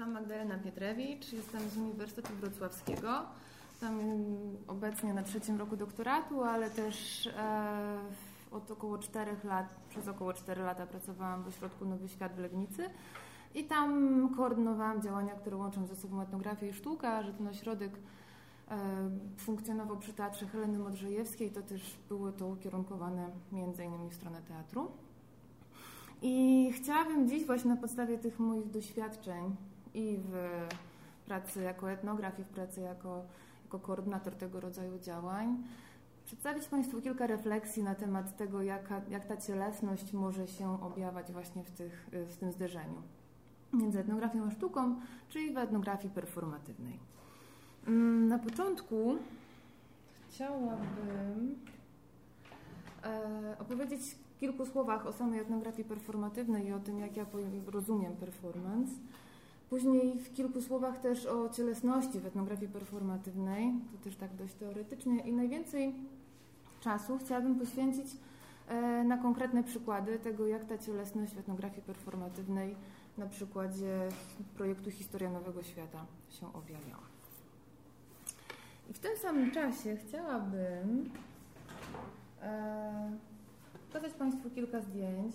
nazywam 0.00 0.22
Magdalena 0.22 0.58
Pietrewicz, 0.58 1.32
jestem 1.32 1.60
z 1.70 1.76
Uniwersytetu 1.76 2.34
Wrocławskiego. 2.40 3.22
Tam 3.80 4.00
obecnie 4.68 5.14
na 5.14 5.22
trzecim 5.22 5.58
roku 5.58 5.76
doktoratu, 5.76 6.42
ale 6.42 6.70
też 6.70 7.26
e, 7.26 7.98
od 8.50 8.70
około 8.70 8.98
4 8.98 9.36
lat, 9.44 9.74
przez 9.88 10.08
około 10.08 10.32
4 10.32 10.62
lata 10.62 10.86
pracowałam 10.86 11.42
w 11.42 11.48
ośrodku 11.48 11.84
Nowy 11.84 12.08
Świat 12.08 12.34
w 12.34 12.38
Legnicy 12.38 12.90
i 13.54 13.64
tam 13.64 14.28
koordynowałam 14.36 15.02
działania, 15.02 15.34
które 15.34 15.56
łączą 15.56 15.86
ze 15.86 15.96
sobą 15.96 16.22
etnografię 16.22 16.68
i 16.68 16.72
sztukę, 16.72 17.24
że 17.24 17.32
ten 17.32 17.48
ośrodek 17.48 17.92
e, 18.68 18.76
funkcjonował 19.36 19.96
przy 19.96 20.12
Teatrze 20.12 20.46
Heleny 20.46 20.78
Modrzejewskiej, 20.78 21.50
to 21.50 21.62
też 21.62 21.96
było 22.08 22.32
to 22.32 22.46
ukierunkowane 22.46 23.30
między 23.52 23.84
innymi 23.84 24.10
w 24.10 24.14
stronę 24.14 24.42
teatru. 24.48 24.90
I 26.22 26.68
chciałabym 26.76 27.28
dziś 27.28 27.46
właśnie 27.46 27.70
na 27.70 27.76
podstawie 27.76 28.18
tych 28.18 28.38
moich 28.38 28.70
doświadczeń 28.70 29.56
i 29.94 30.18
w 30.18 30.34
pracy 31.26 31.62
jako 31.62 31.90
etnograf 31.90 32.38
i 32.38 32.44
w 32.44 32.48
pracy 32.48 32.80
jako, 32.80 33.22
jako 33.64 33.78
koordynator 33.78 34.34
tego 34.34 34.60
rodzaju 34.60 34.98
działań 34.98 35.62
przedstawić 36.24 36.68
Państwu 36.68 37.00
kilka 37.00 37.26
refleksji 37.26 37.82
na 37.82 37.94
temat 37.94 38.36
tego, 38.36 38.62
jaka, 38.62 39.00
jak 39.08 39.24
ta 39.24 39.36
cielesność 39.36 40.12
może 40.12 40.46
się 40.46 40.82
objawiać 40.82 41.32
właśnie 41.32 41.64
w, 41.64 41.70
tych, 41.70 42.08
w 42.12 42.36
tym 42.36 42.52
zderzeniu 42.52 43.02
między 43.72 43.98
etnografią 44.00 44.44
a 44.46 44.50
sztuką, 44.50 45.00
czyli 45.28 45.54
w 45.54 45.58
etnografii 45.58 46.14
performatywnej. 46.14 46.98
Mm, 47.86 48.28
na 48.28 48.38
początku 48.38 49.16
chciałabym 50.28 51.56
e, 53.04 53.56
opowiedzieć 53.58 54.00
w 54.36 54.38
kilku 54.38 54.66
słowach 54.66 55.06
o 55.06 55.12
samej 55.12 55.40
etnografii 55.40 55.88
performatywnej 55.88 56.66
i 56.66 56.72
o 56.72 56.80
tym, 56.80 56.98
jak 56.98 57.16
ja 57.16 57.26
rozumiem 57.66 58.16
performance. 58.16 58.92
Później 59.70 60.18
w 60.18 60.32
kilku 60.32 60.62
słowach 60.62 60.98
też 60.98 61.26
o 61.26 61.48
cielesności 61.48 62.20
w 62.20 62.26
etnografii 62.26 62.72
performatywnej, 62.72 63.72
to 63.92 64.04
też 64.04 64.16
tak 64.16 64.34
dość 64.34 64.54
teoretycznie 64.54 65.20
i 65.20 65.32
najwięcej 65.32 65.94
czasu 66.80 67.18
chciałabym 67.18 67.58
poświęcić 67.58 68.06
e, 68.68 69.04
na 69.04 69.18
konkretne 69.18 69.64
przykłady 69.64 70.18
tego, 70.18 70.46
jak 70.46 70.64
ta 70.64 70.78
cielesność 70.78 71.34
w 71.34 71.38
etnografii 71.38 71.82
performatywnej 71.82 72.76
na 73.18 73.26
przykładzie 73.26 74.08
projektu 74.56 74.90
Historia 74.90 75.30
Nowego 75.30 75.62
Świata 75.62 76.06
się 76.30 76.52
objawiała. 76.52 77.02
I 78.90 78.92
w 78.92 78.98
tym 78.98 79.16
samym 79.16 79.50
czasie 79.50 79.96
chciałabym 79.96 81.10
e, 82.42 83.10
pokazać 83.88 84.12
Państwu 84.12 84.50
kilka 84.50 84.80
zdjęć, 84.80 85.34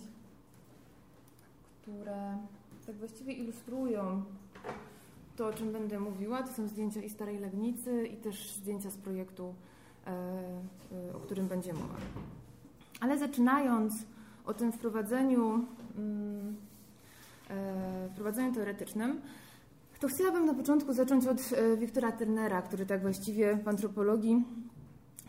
które 1.82 2.38
tak 2.86 2.96
właściwie 2.96 3.32
ilustrują 3.32 4.22
to, 5.36 5.46
o 5.46 5.52
czym 5.52 5.72
będę 5.72 6.00
mówiła. 6.00 6.42
To 6.42 6.52
są 6.52 6.68
zdjęcia 6.68 7.02
i 7.02 7.10
Starej 7.10 7.38
Legnicy 7.38 8.06
i 8.06 8.16
też 8.16 8.50
zdjęcia 8.50 8.90
z 8.90 8.96
projektu, 8.96 9.54
e, 10.06 10.10
e, 10.10 11.16
o 11.16 11.20
którym 11.20 11.48
będzie 11.48 11.72
mowa. 11.72 11.96
Ale 13.00 13.18
zaczynając 13.18 13.92
o 14.44 14.54
tym 14.54 14.72
wprowadzeniu, 14.72 15.64
mm, 15.98 16.56
e, 17.50 18.08
wprowadzeniu 18.12 18.54
teoretycznym, 18.54 19.20
to 20.00 20.08
chciałabym 20.08 20.46
na 20.46 20.54
początku 20.54 20.92
zacząć 20.92 21.26
od 21.26 21.38
Wiktora 21.78 22.12
Turnera, 22.12 22.62
który 22.62 22.86
tak 22.86 23.02
właściwie 23.02 23.56
w 23.56 23.68
antropologii 23.68 24.44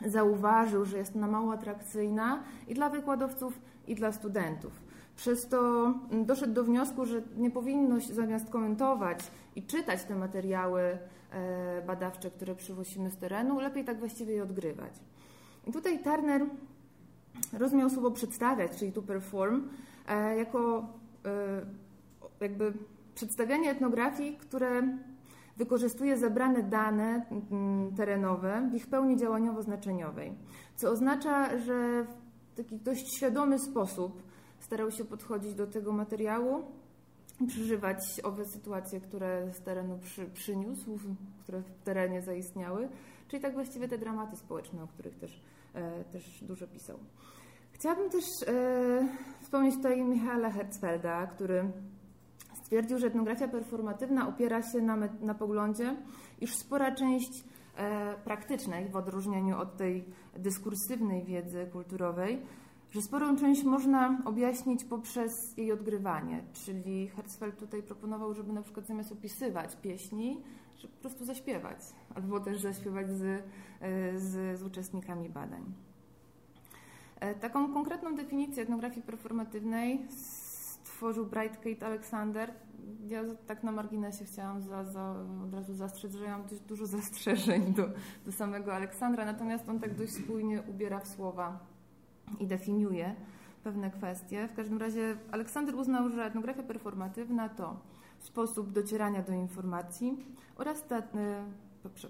zauważył, 0.05 0.85
że 0.85 0.97
jest 0.97 1.15
ona 1.15 1.27
mało 1.27 1.53
atrakcyjna 1.53 2.43
i 2.67 2.73
dla 2.73 2.89
wykładowców, 2.89 3.59
i 3.87 3.95
dla 3.95 4.11
studentów. 4.11 4.86
Przez 5.17 5.47
to 5.47 5.93
doszedł 6.25 6.53
do 6.53 6.63
wniosku, 6.63 7.05
że 7.05 7.21
nie 7.37 7.51
powinno 7.51 7.95
zamiast 7.99 8.49
komentować 8.49 9.19
i 9.55 9.63
czytać 9.63 10.03
te 10.03 10.15
materiały 10.15 10.81
e, 10.81 11.81
badawcze, 11.87 12.31
które 12.31 12.55
przywozimy 12.55 13.11
z 13.11 13.17
terenu, 13.17 13.59
lepiej 13.59 13.85
tak 13.85 13.99
właściwie 13.99 14.33
je 14.33 14.43
odgrywać. 14.43 14.93
I 15.67 15.71
tutaj 15.71 16.03
Turner 16.03 16.45
rozumiał 17.53 17.89
słowo 17.89 18.11
przedstawiać, 18.11 18.71
czyli 18.79 18.91
to 18.91 19.01
perform, 19.01 19.69
e, 20.07 20.37
jako 20.37 20.87
e, 21.25 21.65
jakby 22.41 22.73
przedstawianie 23.15 23.71
etnografii, 23.71 24.37
które 24.37 24.97
wykorzystuje 25.57 26.17
zebrane 26.17 26.63
dane 26.63 27.25
terenowe 27.97 28.69
w 28.71 28.75
ich 28.75 28.87
pełni 28.87 29.17
działaniowo-znaczeniowej, 29.17 30.33
co 30.75 30.91
oznacza, 30.91 31.59
że 31.59 32.03
w 32.03 32.57
taki 32.57 32.77
dość 32.77 33.15
świadomy 33.17 33.59
sposób 33.59 34.26
starał 34.59 34.91
się 34.91 35.05
podchodzić 35.05 35.53
do 35.53 35.67
tego 35.67 35.91
materiału 35.91 36.63
przeżywać 37.47 38.21
owe 38.23 38.45
sytuacje, 38.45 39.01
które 39.01 39.53
z 39.53 39.61
terenu 39.61 39.99
przy, 39.99 40.25
przyniósł, 40.25 40.99
które 41.43 41.61
w 41.61 41.83
terenie 41.83 42.21
zaistniały, 42.21 42.89
czyli 43.27 43.41
tak 43.41 43.53
właściwie 43.53 43.87
te 43.87 43.97
dramaty 43.97 44.37
społeczne, 44.37 44.83
o 44.83 44.87
których 44.87 45.17
też, 45.17 45.41
e, 45.73 46.03
też 46.03 46.43
dużo 46.43 46.67
pisał. 46.67 46.99
Chciałabym 47.71 48.09
też 48.09 48.23
e, 48.47 49.07
wspomnieć 49.41 49.75
tutaj 49.75 50.03
Michaela 50.03 50.51
Herzfelda, 50.51 51.27
który 51.27 51.71
stwierdził, 52.63 52.97
że 52.97 53.07
etnografia 53.07 53.47
performatywna 53.47 54.27
opiera 54.29 54.61
się 54.61 54.81
na, 54.81 54.97
na 55.21 55.33
poglądzie, 55.33 55.95
iż 56.41 56.55
spora 56.55 56.95
część 56.95 57.43
e, 57.75 58.15
praktycznej, 58.15 58.89
w 58.89 58.95
odróżnieniu 58.95 59.57
od 59.57 59.77
tej 59.77 60.05
dyskursywnej 60.35 61.23
wiedzy 61.23 61.67
kulturowej, 61.71 62.41
że 62.97 63.01
sporą 63.01 63.35
część 63.35 63.63
można 63.63 64.21
objaśnić 64.25 64.83
poprzez 64.83 65.57
jej 65.57 65.71
odgrywanie, 65.71 66.43
czyli 66.53 67.07
Herzfeld 67.07 67.59
tutaj 67.59 67.83
proponował, 67.83 68.33
żeby 68.33 68.53
na 68.53 68.61
przykład 68.61 68.87
zamiast 68.87 69.11
opisywać 69.11 69.75
pieśni, 69.75 70.41
żeby 70.77 70.93
po 70.93 70.99
prostu 71.01 71.25
zaśpiewać, 71.25 71.77
albo 72.15 72.39
też 72.39 72.61
zaśpiewać 72.61 73.09
z, 73.09 73.21
e, 73.21 74.19
z, 74.19 74.59
z 74.59 74.63
uczestnikami 74.63 75.29
badań. 75.29 75.63
E, 77.19 77.35
taką 77.35 77.73
konkretną 77.73 78.15
definicję 78.15 78.63
etnografii 78.63 79.01
performatywnej 79.01 80.07
stworzył 80.09 81.25
Bright 81.25 81.57
Kate 81.57 81.85
Alexander. 81.85 82.53
Ja 83.07 83.23
tak 83.47 83.63
na 83.63 83.71
marginesie 83.71 84.25
chciałam 84.25 84.61
za, 84.61 84.83
za, 84.83 85.15
od 85.43 85.53
razu 85.53 85.73
zastrzec, 85.73 86.15
że 86.15 86.23
ja 86.25 86.37
mam 86.37 86.47
dość 86.47 86.61
dużo 86.61 86.85
zastrzeżeń 86.97 87.73
do, 87.73 87.89
do 88.25 88.31
samego 88.31 88.75
Aleksandra, 88.75 89.25
natomiast 89.25 89.69
on 89.69 89.79
tak 89.79 89.95
dość 89.95 90.13
spójnie 90.13 90.61
ubiera 90.61 90.99
w 90.99 91.07
słowa 91.07 91.76
i 92.39 92.47
definiuje 92.47 93.15
pewne 93.63 93.91
kwestie. 93.91 94.47
W 94.47 94.55
każdym 94.55 94.77
razie 94.77 95.17
Aleksander 95.31 95.75
uznał, 95.75 96.09
że 96.09 96.25
etnografia 96.25 96.63
performatywna 96.63 97.49
to 97.49 97.79
sposób 98.19 98.71
docierania 98.71 99.21
do 99.21 99.33
informacji 99.33 100.25
oraz 100.55 100.87
ta, 100.87 100.97
e, 100.97 101.03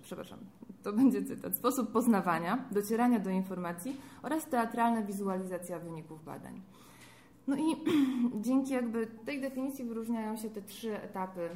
przepraszam, 0.04 0.40
to 0.84 0.94
będzie 1.00 1.24
cytat, 1.24 1.56
sposób 1.56 1.92
poznawania, 1.92 2.66
docierania 2.72 3.20
do 3.20 3.30
informacji 3.30 3.98
oraz 4.22 4.46
teatralna 4.46 5.02
wizualizacja 5.02 5.80
wyników 5.80 6.24
badań. 6.24 6.62
No 7.48 7.56
i 7.56 7.76
dzięki 8.46 8.74
jakby 8.74 9.08
tej 9.08 9.42
definicji 9.42 9.86
wyróżniają 9.86 10.38
się 10.38 10.50
te 10.50 10.62
trzy 10.62 11.02
etapy 11.02 11.50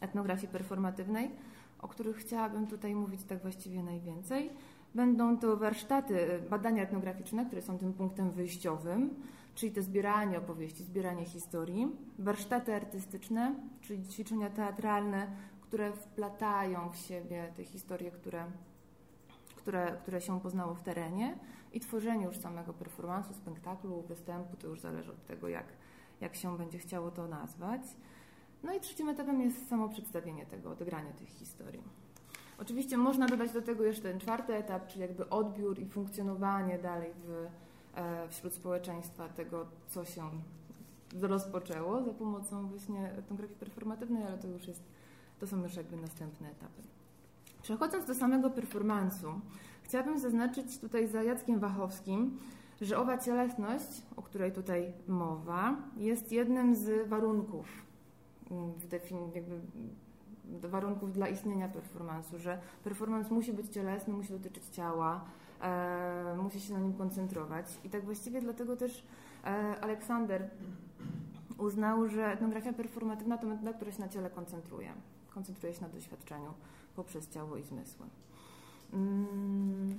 etnografii 0.00 0.48
performatywnej, 0.48 1.30
o 1.78 1.88
których 1.88 2.16
chciałabym 2.16 2.66
tutaj 2.66 2.94
mówić 2.94 3.22
tak 3.22 3.42
właściwie 3.42 3.82
najwięcej. 3.82 4.50
Będą 4.94 5.38
to 5.38 5.56
warsztaty, 5.56 6.32
e, 6.32 6.38
badania 6.38 6.82
etnograficzne, 6.82 7.46
które 7.46 7.62
są 7.62 7.78
tym 7.78 7.92
punktem 7.92 8.30
wyjściowym, 8.30 9.14
czyli 9.54 9.72
to 9.72 9.82
zbieranie 9.82 10.38
opowieści, 10.38 10.84
zbieranie 10.84 11.24
historii, 11.24 11.88
warsztaty 12.18 12.74
artystyczne, 12.74 13.54
czyli 13.80 14.08
ćwiczenia 14.08 14.50
teatralne, 14.50 15.26
które 15.60 15.92
wplatają 15.92 16.90
w 16.90 16.96
siebie 16.96 17.52
te 17.56 17.64
historie, 17.64 18.10
które, 18.10 18.44
które, 19.56 19.96
które 20.02 20.20
się 20.20 20.40
poznało 20.40 20.74
w 20.74 20.82
terenie 20.82 21.38
i 21.72 21.80
tworzenie 21.80 22.24
już 22.24 22.38
samego 22.38 22.72
performansu, 22.72 23.34
spektaklu, 23.34 24.02
występu, 24.02 24.56
to 24.56 24.66
już 24.66 24.80
zależy 24.80 25.12
od 25.12 25.26
tego, 25.26 25.48
jak, 25.48 25.66
jak 26.20 26.34
się 26.34 26.58
będzie 26.58 26.78
chciało 26.78 27.10
to 27.10 27.28
nazwać. 27.28 27.82
No 28.62 28.74
i 28.74 28.80
trzecim 28.80 29.08
etapem 29.08 29.40
jest 29.40 29.68
samo 29.68 29.88
przedstawienie 29.88 30.46
tego, 30.46 30.70
odegranie 30.70 31.12
tych 31.12 31.28
historii. 31.28 31.82
Oczywiście 32.58 32.96
można 32.96 33.26
dodać 33.26 33.52
do 33.52 33.62
tego 33.62 33.84
jeszcze 33.84 34.02
ten 34.02 34.20
czwarty 34.20 34.54
etap, 34.54 34.86
czyli 34.86 35.00
jakby 35.00 35.28
odbiór 35.28 35.78
i 35.78 35.86
funkcjonowanie 35.86 36.78
dalej 36.78 37.10
w, 37.24 37.46
e, 37.94 38.28
wśród 38.28 38.54
społeczeństwa 38.54 39.28
tego, 39.28 39.66
co 39.88 40.04
się 40.04 40.30
rozpoczęło 41.20 42.02
za 42.02 42.12
pomocą 42.12 42.66
właśnie 42.66 43.12
etnografii 43.12 43.58
performatywnej, 43.58 44.22
ale 44.22 44.38
to 44.38 44.48
już 44.48 44.68
jest, 44.68 44.82
to 45.40 45.46
są 45.46 45.62
już 45.62 45.76
jakby 45.76 45.96
następne 45.96 46.50
etapy. 46.50 46.82
Przechodząc 47.62 48.06
do 48.06 48.14
samego 48.14 48.50
performansu, 48.50 49.40
chciałabym 49.82 50.18
zaznaczyć 50.18 50.78
tutaj 50.78 51.08
za 51.08 51.22
Jackiem 51.22 51.60
Wachowskim, 51.60 52.38
że 52.80 52.98
owa 52.98 53.18
cielesność, 53.18 54.02
o 54.16 54.22
której 54.22 54.52
tutaj 54.52 54.92
mowa, 55.08 55.76
jest 55.96 56.32
jednym 56.32 56.74
z 56.74 57.08
warunków 57.08 57.66
mm, 58.50 58.72
w 58.72 58.88
defin- 58.88 59.34
jakby 59.34 59.60
warunków 60.62 61.12
dla 61.12 61.28
istnienia 61.28 61.68
performansu, 61.68 62.38
że 62.38 62.58
performance 62.84 63.34
musi 63.34 63.52
być 63.52 63.68
cielesny, 63.68 64.14
musi 64.14 64.32
dotyczyć 64.32 64.64
ciała, 64.64 65.24
e, 65.60 66.36
musi 66.42 66.60
się 66.60 66.72
na 66.72 66.80
nim 66.80 66.92
koncentrować. 66.92 67.66
I 67.84 67.90
tak 67.90 68.04
właściwie 68.04 68.40
dlatego 68.40 68.76
też 68.76 69.06
e, 69.44 69.48
Aleksander 69.80 70.50
uznał, 71.58 72.08
że 72.08 72.32
etnografia 72.32 72.72
performatywna 72.72 73.38
to 73.38 73.46
metoda, 73.46 73.72
która 73.72 73.92
się 73.92 74.00
na 74.00 74.08
ciele 74.08 74.30
koncentruje. 74.30 74.92
Koncentruje 75.34 75.74
się 75.74 75.82
na 75.82 75.88
doświadczeniu 75.88 76.54
poprzez 76.96 77.28
ciało 77.28 77.56
i 77.56 77.62
zmysły. 77.62 78.06
Mm. 78.92 79.96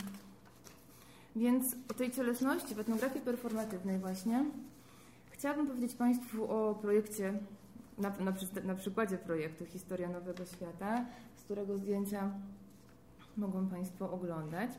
Więc 1.36 1.76
o 1.92 1.94
tej 1.94 2.12
cielesności 2.12 2.76
w 2.76 2.80
etnografii 2.80 3.26
performatywnej 3.26 4.00
właśnie 4.00 4.46
chciałabym 5.30 5.68
powiedzieć 5.68 5.96
Państwu 5.96 6.52
o 6.52 6.76
projekcie, 6.76 7.40
na, 7.98 8.10
na, 8.10 8.34
na 8.64 8.76
przykładzie 8.76 9.18
projektu 9.18 9.66
Historia 9.66 10.10
Nowego 10.10 10.46
Świata, 10.46 11.06
z 11.36 11.44
którego 11.44 11.78
zdjęcia 11.78 12.32
mogą 13.38 13.68
Państwo 13.68 14.12
oglądać. 14.12 14.72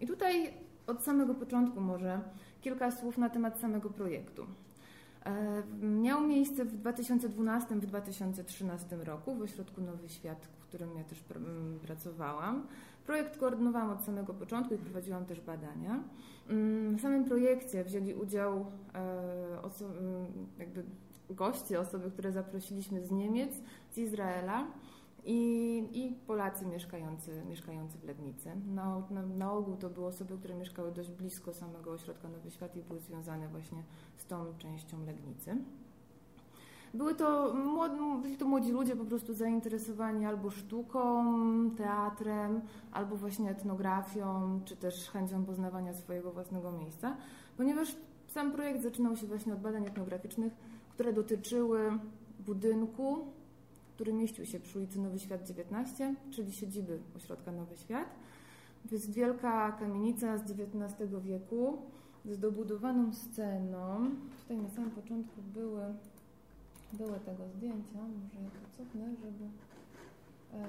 I 0.00 0.06
tutaj 0.06 0.54
od 0.86 1.02
samego 1.02 1.34
początku 1.34 1.80
może 1.80 2.20
kilka 2.60 2.90
słów 2.90 3.18
na 3.18 3.30
temat 3.30 3.58
samego 3.58 3.90
projektu. 3.90 4.46
E, 5.24 5.62
miał 5.82 6.20
miejsce 6.20 6.64
w 6.64 6.76
2012 6.76 7.74
w 7.76 7.86
2013 7.86 8.96
roku 8.96 9.34
w 9.34 9.42
Ośrodku 9.42 9.80
Nowy 9.80 10.08
Świat, 10.08 10.46
w 10.46 10.62
którym 10.62 10.96
ja 10.96 11.04
też 11.04 11.24
pracowałam. 11.86 12.66
Projekt 13.06 13.36
koordynowałam 13.36 13.90
od 13.90 14.04
samego 14.04 14.34
początku 14.34 14.74
i 14.74 14.78
prowadziłam 14.78 15.26
też 15.26 15.40
badania. 15.40 16.02
W 16.96 17.00
samym 17.00 17.24
projekcie 17.24 17.84
wzięli 17.84 18.14
udział 18.14 18.66
e, 18.94 19.68
jakby 20.58 20.84
goście, 21.30 21.80
osoby, 21.80 22.10
które 22.10 22.32
zaprosiliśmy 22.32 23.06
z 23.06 23.10
Niemiec, 23.10 23.52
z 23.92 23.98
Izraela, 23.98 24.66
i, 25.26 25.88
i 25.92 26.12
Polacy 26.26 26.66
mieszkający, 26.66 27.42
mieszkający 27.48 27.98
w 27.98 28.04
Legnicy. 28.04 28.50
Na, 28.74 29.02
na, 29.10 29.22
na, 29.22 29.52
ogół 29.52 29.76
to 29.76 29.90
były 29.90 30.06
osoby, 30.06 30.38
które 30.38 30.54
mieszkały 30.54 30.92
dość 30.92 31.10
blisko 31.10 31.54
samego 31.54 31.92
ośrodka 31.92 32.28
Nowy 32.28 32.50
Świat 32.50 32.76
i 32.76 32.82
były 32.82 33.00
związane 33.00 33.48
właśnie 33.48 33.82
z 34.16 34.26
tą 34.26 34.44
częścią 34.58 35.04
Legnicy. 35.06 35.56
Były 36.94 37.14
to, 37.14 37.54
byli 38.22 38.36
to 38.36 38.46
młodzi 38.48 38.72
ludzie 38.72 38.96
po 38.96 39.04
prostu 39.04 39.34
zainteresowani 39.34 40.26
albo 40.26 40.50
sztuką, 40.50 41.24
teatrem, 41.70 42.60
albo 42.92 43.16
właśnie 43.16 43.50
etnografią, 43.50 44.60
czy 44.64 44.76
też 44.76 45.10
chęcią 45.10 45.44
poznawania 45.44 45.94
swojego 45.94 46.32
własnego 46.32 46.72
miejsca, 46.72 47.16
ponieważ 47.56 47.96
sam 48.26 48.52
projekt 48.52 48.82
zaczynał 48.82 49.16
się 49.16 49.26
właśnie 49.26 49.52
od 49.52 49.60
badań 49.60 49.86
etnograficznych, 49.86 50.52
które 50.94 51.12
dotyczyły 51.12 51.98
budynku, 52.46 53.26
który 53.94 54.12
mieścił 54.12 54.46
się 54.46 54.60
przy 54.60 54.78
ulicy 54.78 54.98
Nowy 54.98 55.18
Świat 55.18 55.46
19, 55.46 56.14
czyli 56.30 56.52
siedziby 56.52 56.98
ośrodka 57.16 57.52
Nowy 57.52 57.76
Świat. 57.76 58.08
To 58.88 58.94
jest 58.94 59.12
wielka 59.12 59.72
kamienica 59.72 60.38
z 60.38 60.42
XIX 60.42 61.10
wieku 61.24 61.78
z 62.24 62.38
dobudowaną 62.38 63.12
sceną. 63.12 64.10
Tutaj 64.42 64.56
na 64.56 64.68
samym 64.68 64.90
początku 64.90 65.42
były, 65.42 65.82
były 66.92 67.20
tego 67.20 67.48
zdjęcia. 67.48 67.98
Może 67.98 68.44
ja 68.44 68.50
to 68.50 68.78
cofnę, 68.78 69.16
żeby, 69.16 69.44
e, 70.54 70.68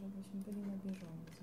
żebyśmy 0.00 0.40
byli 0.52 0.60
na 0.60 0.76
bieżąco. 0.84 1.42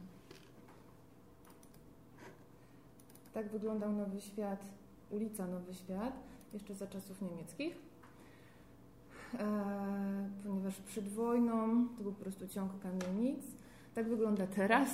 Tak 3.34 3.50
wyglądał 3.50 3.92
Nowy 3.94 4.22
Świat, 4.22 4.66
ulica 5.12 5.48
Nowy 5.48 5.74
Świat, 5.74 6.14
jeszcze 6.54 6.76
za 6.76 6.88
czasów 6.88 7.22
niemieckich. 7.22 7.87
E, 9.34 10.30
ponieważ 10.44 10.76
przed 10.82 11.08
wojną 11.08 11.88
to 11.98 12.04
był 12.04 12.14
po 12.14 12.22
prostu 12.22 12.48
ciąg 12.48 12.72
kamienic. 12.80 13.46
Tak 13.96 14.10
wygląda 14.10 14.48
teraz, 14.48 14.90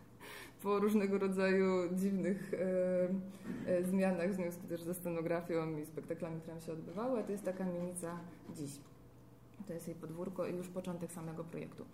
po 0.62 0.78
różnego 0.78 1.18
rodzaju 1.18 1.94
dziwnych 1.94 2.54
e, 2.54 3.70
e, 3.70 3.84
zmianach 3.84 4.30
w 4.30 4.34
związku 4.34 4.66
też 4.66 4.82
ze 4.82 4.94
scenografią 4.94 5.78
i 5.78 5.86
spektaklami, 5.86 6.40
które 6.40 6.60
się 6.60 6.72
odbywały, 6.72 7.20
a 7.20 7.22
to 7.22 7.32
jest 7.32 7.44
ta 7.44 7.52
kamienica 7.52 8.18
dziś. 8.56 8.70
To 9.66 9.72
jest 9.72 9.88
jej 9.88 9.96
podwórko 9.96 10.46
i 10.46 10.56
już 10.56 10.68
początek 10.68 11.12
samego 11.12 11.44
projektu. 11.44 11.84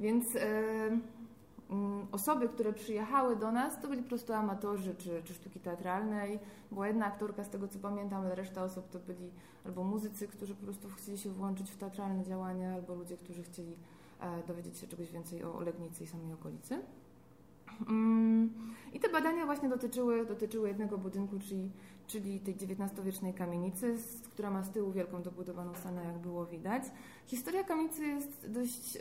Więc 0.00 0.24
Mm, 0.36 1.00
osoby, 2.12 2.48
które 2.48 2.72
przyjechały 2.72 3.36
do 3.36 3.52
nas, 3.52 3.80
to 3.80 3.88
byli 3.88 4.02
po 4.02 4.08
prostu 4.08 4.32
amatorzy 4.32 4.94
czy, 4.94 5.22
czy 5.24 5.34
sztuki 5.34 5.60
teatralnej. 5.60 6.38
Była 6.72 6.88
jedna 6.88 7.06
aktorka, 7.06 7.44
z 7.44 7.48
tego 7.48 7.68
co 7.68 7.78
pamiętam, 7.78 8.24
ale 8.24 8.34
reszta 8.34 8.64
osób 8.64 8.90
to 8.90 8.98
byli 8.98 9.30
albo 9.66 9.84
muzycy, 9.84 10.28
którzy 10.28 10.54
po 10.54 10.64
prostu 10.64 10.88
chcieli 10.88 11.18
się 11.18 11.30
włączyć 11.30 11.70
w 11.70 11.76
teatralne 11.76 12.24
działania, 12.24 12.74
albo 12.74 12.94
ludzie, 12.94 13.16
którzy 13.16 13.42
chcieli 13.42 13.76
e, 14.20 14.46
dowiedzieć 14.46 14.78
się 14.78 14.86
czegoś 14.86 15.12
więcej 15.12 15.44
o 15.44 15.60
Legnicy 15.60 16.04
i 16.04 16.06
samej 16.06 16.32
okolicy. 16.32 16.78
Mm, 17.88 18.52
I 18.92 19.00
te 19.00 19.08
badania 19.08 19.46
właśnie 19.46 19.68
dotyczyły, 19.68 20.26
dotyczyły 20.26 20.68
jednego 20.68 20.98
budynku, 20.98 21.38
czyli, 21.38 21.70
czyli 22.06 22.40
tej 22.40 22.54
XIX-wiecznej 22.54 23.34
kamienicy, 23.34 23.96
która 24.32 24.50
ma 24.50 24.62
z 24.62 24.70
tyłu 24.70 24.92
wielką 24.92 25.22
dobudowaną 25.22 25.74
salę, 25.74 26.04
jak 26.04 26.18
było 26.18 26.46
widać. 26.46 26.82
Historia 27.26 27.64
kamienicy 27.64 28.06
jest 28.06 28.50
dość 28.50 28.96
e, 28.96 29.00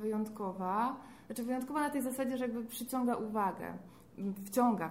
wyjątkowa. 0.00 0.96
Znaczy 1.26 1.42
wyjątkowa 1.42 1.80
na 1.80 1.90
tej 1.90 2.02
zasadzie, 2.02 2.36
że 2.36 2.44
jakby 2.44 2.64
przyciąga 2.64 3.14
uwagę, 3.14 3.74
wciąga, 4.44 4.90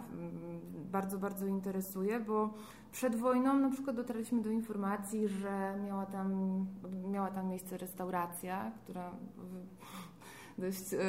bardzo, 0.91 1.17
bardzo 1.17 1.45
interesuje, 1.45 2.19
bo 2.19 2.53
przed 2.91 3.15
wojną 3.15 3.53
na 3.59 3.69
przykład 3.69 3.95
dotarliśmy 3.95 4.41
do 4.41 4.49
informacji, 4.49 5.27
że 5.27 5.75
miała 5.85 6.05
tam, 6.05 6.65
miała 7.11 7.31
tam 7.31 7.47
miejsce 7.47 7.77
restauracja, 7.77 8.71
która 8.83 9.11
w 9.37 10.61
dość 10.61 10.93
e, 10.93 10.99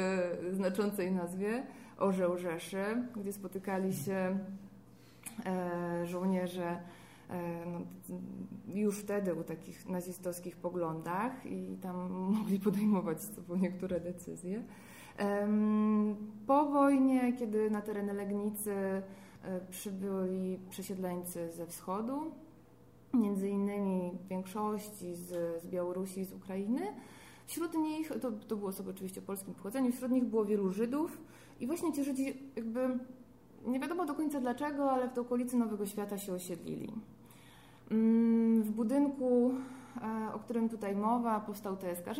znaczącej 0.53 1.11
nazwie 1.11 1.63
Orzeł 1.97 2.37
Rzeszy, 2.37 3.07
gdzie 3.15 3.33
spotykali 3.33 3.93
się 3.93 4.39
żołnierze 6.03 6.79
e, 7.29 7.65
no, 7.65 7.81
już 8.67 8.99
wtedy 8.99 9.33
u 9.33 9.43
takich 9.43 9.89
nazistowskich 9.89 10.57
poglądach 10.57 11.45
i 11.45 11.77
tam 11.81 12.11
mogli 12.39 12.59
podejmować 12.59 13.21
sobą 13.23 13.55
niektóre 13.55 13.99
decyzje. 13.99 14.63
Po 16.47 16.65
wojnie, 16.65 17.33
kiedy 17.33 17.71
na 17.71 17.81
tereny 17.81 18.13
Legnicy 18.13 18.71
e, 18.71 19.01
przybyli 19.69 20.59
przesiedleńcy 20.69 21.51
ze 21.51 21.65
wschodu, 21.65 22.31
między 23.13 23.49
innymi 23.49 24.11
większości 24.29 25.15
z, 25.15 25.27
z 25.61 25.67
Białorusi 25.67 26.19
i 26.19 26.25
z 26.25 26.33
Ukrainy, 26.33 26.81
wśród 27.45 27.73
nich, 27.73 28.11
to, 28.21 28.31
to 28.31 28.55
były 28.55 28.69
osoby 28.69 28.89
oczywiście 28.89 29.21
o 29.21 29.23
polskim 29.23 29.53
pochodzeniu, 29.53 29.91
wśród 29.91 30.11
nich 30.11 30.25
było 30.25 30.45
wielu 30.45 30.71
Żydów 30.71 31.17
i 31.59 31.67
właśnie 31.67 31.93
ci 31.93 32.03
Żydzi 32.03 32.25
jakby, 32.55 32.99
nie 33.67 33.79
wiadomo 33.79 34.05
do 34.05 34.15
końca 34.15 34.41
dlaczego, 34.41 34.91
ale 34.91 35.09
w 35.09 35.17
okolicy 35.17 35.57
Nowego 35.57 35.85
Świata 35.85 36.17
się 36.17 36.33
osiedlili. 36.33 36.91
Mm, 37.91 38.63
w 38.63 38.71
budynku, 38.71 39.53
e, 40.01 40.33
o 40.33 40.39
którym 40.39 40.69
tutaj 40.69 40.95
mowa, 40.95 41.39
powstał 41.39 41.77
TSKZ, 41.77 42.19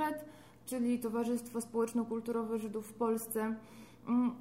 czyli 0.65 0.99
Towarzystwo 0.99 1.61
Społeczno-Kulturowe 1.61 2.59
Żydów 2.59 2.87
w 2.87 2.93
Polsce. 2.93 3.55
Mm, 4.07 4.31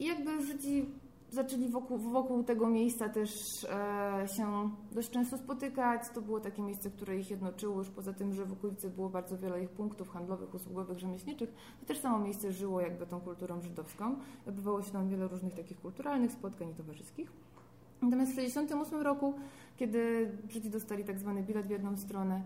I 0.00 0.06
jakby 0.06 0.42
Żydzi 0.42 0.86
zaczęli 1.30 1.68
wokół, 1.68 1.98
wokół 1.98 2.44
tego 2.44 2.66
miejsca 2.66 3.08
też 3.08 3.30
e, 3.64 4.28
się 4.36 4.70
dość 4.92 5.10
często 5.10 5.38
spotykać. 5.38 6.02
To 6.14 6.22
było 6.22 6.40
takie 6.40 6.62
miejsce, 6.62 6.90
które 6.90 7.18
ich 7.18 7.30
jednoczyło, 7.30 7.78
już 7.78 7.90
poza 7.90 8.12
tym, 8.12 8.34
że 8.34 8.44
w 8.44 8.52
okolicy 8.52 8.90
było 8.90 9.08
bardzo 9.08 9.38
wiele 9.38 9.62
ich 9.62 9.70
punktów 9.70 10.08
handlowych, 10.08 10.54
usługowych, 10.54 10.98
rzemieślniczych. 10.98 11.54
To 11.80 11.86
też 11.86 12.00
samo 12.00 12.18
miejsce 12.18 12.52
żyło 12.52 12.80
jakby 12.80 13.06
tą 13.06 13.20
kulturą 13.20 13.60
żydowską. 13.60 14.16
Odbywało 14.46 14.82
się 14.82 14.90
tam 14.90 15.08
wiele 15.08 15.28
różnych 15.28 15.54
takich 15.54 15.80
kulturalnych 15.80 16.32
spotkań 16.32 16.70
i 16.70 16.74
towarzyskich. 16.74 17.32
Natomiast 18.02 18.32
w 18.32 18.36
1968 18.36 19.02
roku, 19.02 19.34
kiedy 19.76 20.30
Żydzi 20.48 20.70
dostali 20.70 21.04
tak 21.04 21.18
zwany 21.18 21.42
bilet 21.42 21.66
w 21.66 21.70
jedną 21.70 21.96
stronę, 21.96 22.42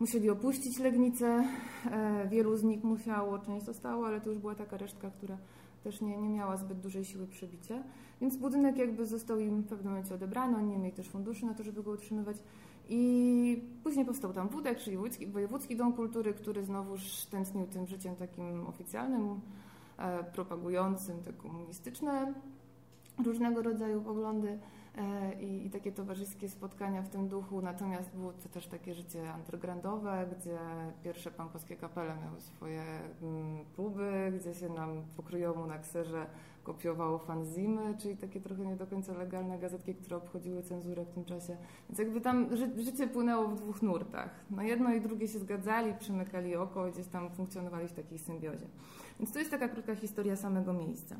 musieli 0.00 0.30
opuścić 0.30 0.78
Legnicę. 0.78 1.44
E, 1.90 2.28
wielu 2.28 2.56
z 2.56 2.62
nich 2.62 2.84
musiało, 2.84 3.38
część 3.38 3.66
zostało, 3.66 4.06
ale 4.06 4.20
to 4.20 4.30
już 4.30 4.38
była 4.38 4.54
taka 4.54 4.76
resztka, 4.76 5.10
która 5.10 5.38
też 5.84 6.00
nie, 6.00 6.16
nie 6.16 6.28
miała 6.28 6.56
zbyt 6.56 6.80
dużej 6.80 7.04
siły 7.04 7.26
przebicia. 7.26 7.82
Więc 8.20 8.36
budynek 8.36 8.76
jakby 8.76 9.06
został 9.06 9.38
im 9.38 9.62
w 9.62 9.66
pewnym 9.66 9.92
momencie 9.92 10.14
odebrany, 10.14 10.56
oni 10.56 10.68
nie 10.68 10.78
mieli 10.78 10.92
też 10.92 11.08
funduszy 11.08 11.46
na 11.46 11.54
to, 11.54 11.62
żeby 11.62 11.82
go 11.82 11.90
utrzymywać. 11.90 12.36
I 12.88 13.62
później 13.82 14.04
powstał 14.04 14.32
tam 14.32 14.48
Wódek, 14.48 14.78
czyli 14.78 14.96
Wojewódzki 15.26 15.76
Dom 15.76 15.92
Kultury, 15.92 16.34
który 16.34 16.64
znowuż 16.64 17.24
tętnił 17.24 17.66
tym 17.66 17.86
życiem 17.86 18.16
takim 18.16 18.66
oficjalnym, 18.66 19.40
e, 19.98 20.24
propagującym 20.24 21.22
te 21.22 21.32
komunistyczne 21.32 22.34
różnego 23.24 23.62
rodzaju 23.62 24.02
poglądy. 24.02 24.58
E, 24.96 25.34
i, 25.42 25.66
i, 25.66 25.70
takie 25.70 25.92
towarzyskie 25.92 26.48
spotkania 26.48 27.02
w 27.02 27.08
tym 27.08 27.28
duchu. 27.28 27.62
Natomiast 27.62 28.10
było 28.16 28.32
to 28.32 28.48
też 28.48 28.66
takie 28.66 28.94
życie 28.94 29.32
undergroundowe, 29.38 30.26
gdzie 30.38 30.58
pierwsze 31.04 31.30
pankowskie 31.30 31.76
kapele 31.76 32.16
miały 32.24 32.40
swoje 32.40 32.82
mm, 33.22 33.64
kluby, 33.74 34.32
gdzie 34.40 34.54
się 34.54 34.68
nam 34.68 35.02
pokryjomu 35.16 35.66
na 35.66 35.78
kserze 35.78 36.26
kopiowało 36.62 37.18
fanzimy, 37.18 37.94
czyli 37.98 38.16
takie 38.16 38.40
trochę 38.40 38.66
nie 38.66 38.76
do 38.76 38.86
końca 38.86 39.12
legalne 39.12 39.58
gazetki, 39.58 39.94
które 39.94 40.16
obchodziły 40.16 40.62
cenzurę 40.62 41.04
w 41.04 41.10
tym 41.10 41.24
czasie. 41.24 41.56
Więc 41.88 41.98
jakby 41.98 42.20
tam 42.20 42.56
ży 42.56 42.82
życie 42.84 43.06
płynęło 43.06 43.48
w 43.48 43.54
dwóch 43.54 43.82
nurtach. 43.82 44.30
No 44.50 44.62
jedno 44.62 44.94
i 44.94 45.00
drugie 45.00 45.28
się 45.28 45.38
zgadzali, 45.38 45.94
przymykali 45.94 46.56
oko, 46.56 46.90
gdzieś 46.90 47.06
tam 47.06 47.30
funkcjonowali 47.30 47.88
w 47.88 47.92
takiej 47.92 48.18
symbiozie. 48.18 48.66
Więc 49.18 49.32
to 49.32 49.38
jest 49.38 49.50
taka 49.50 49.68
krótka 49.68 49.94
historia 49.94 50.36
samego 50.36 50.72
miejsca. 50.72 51.16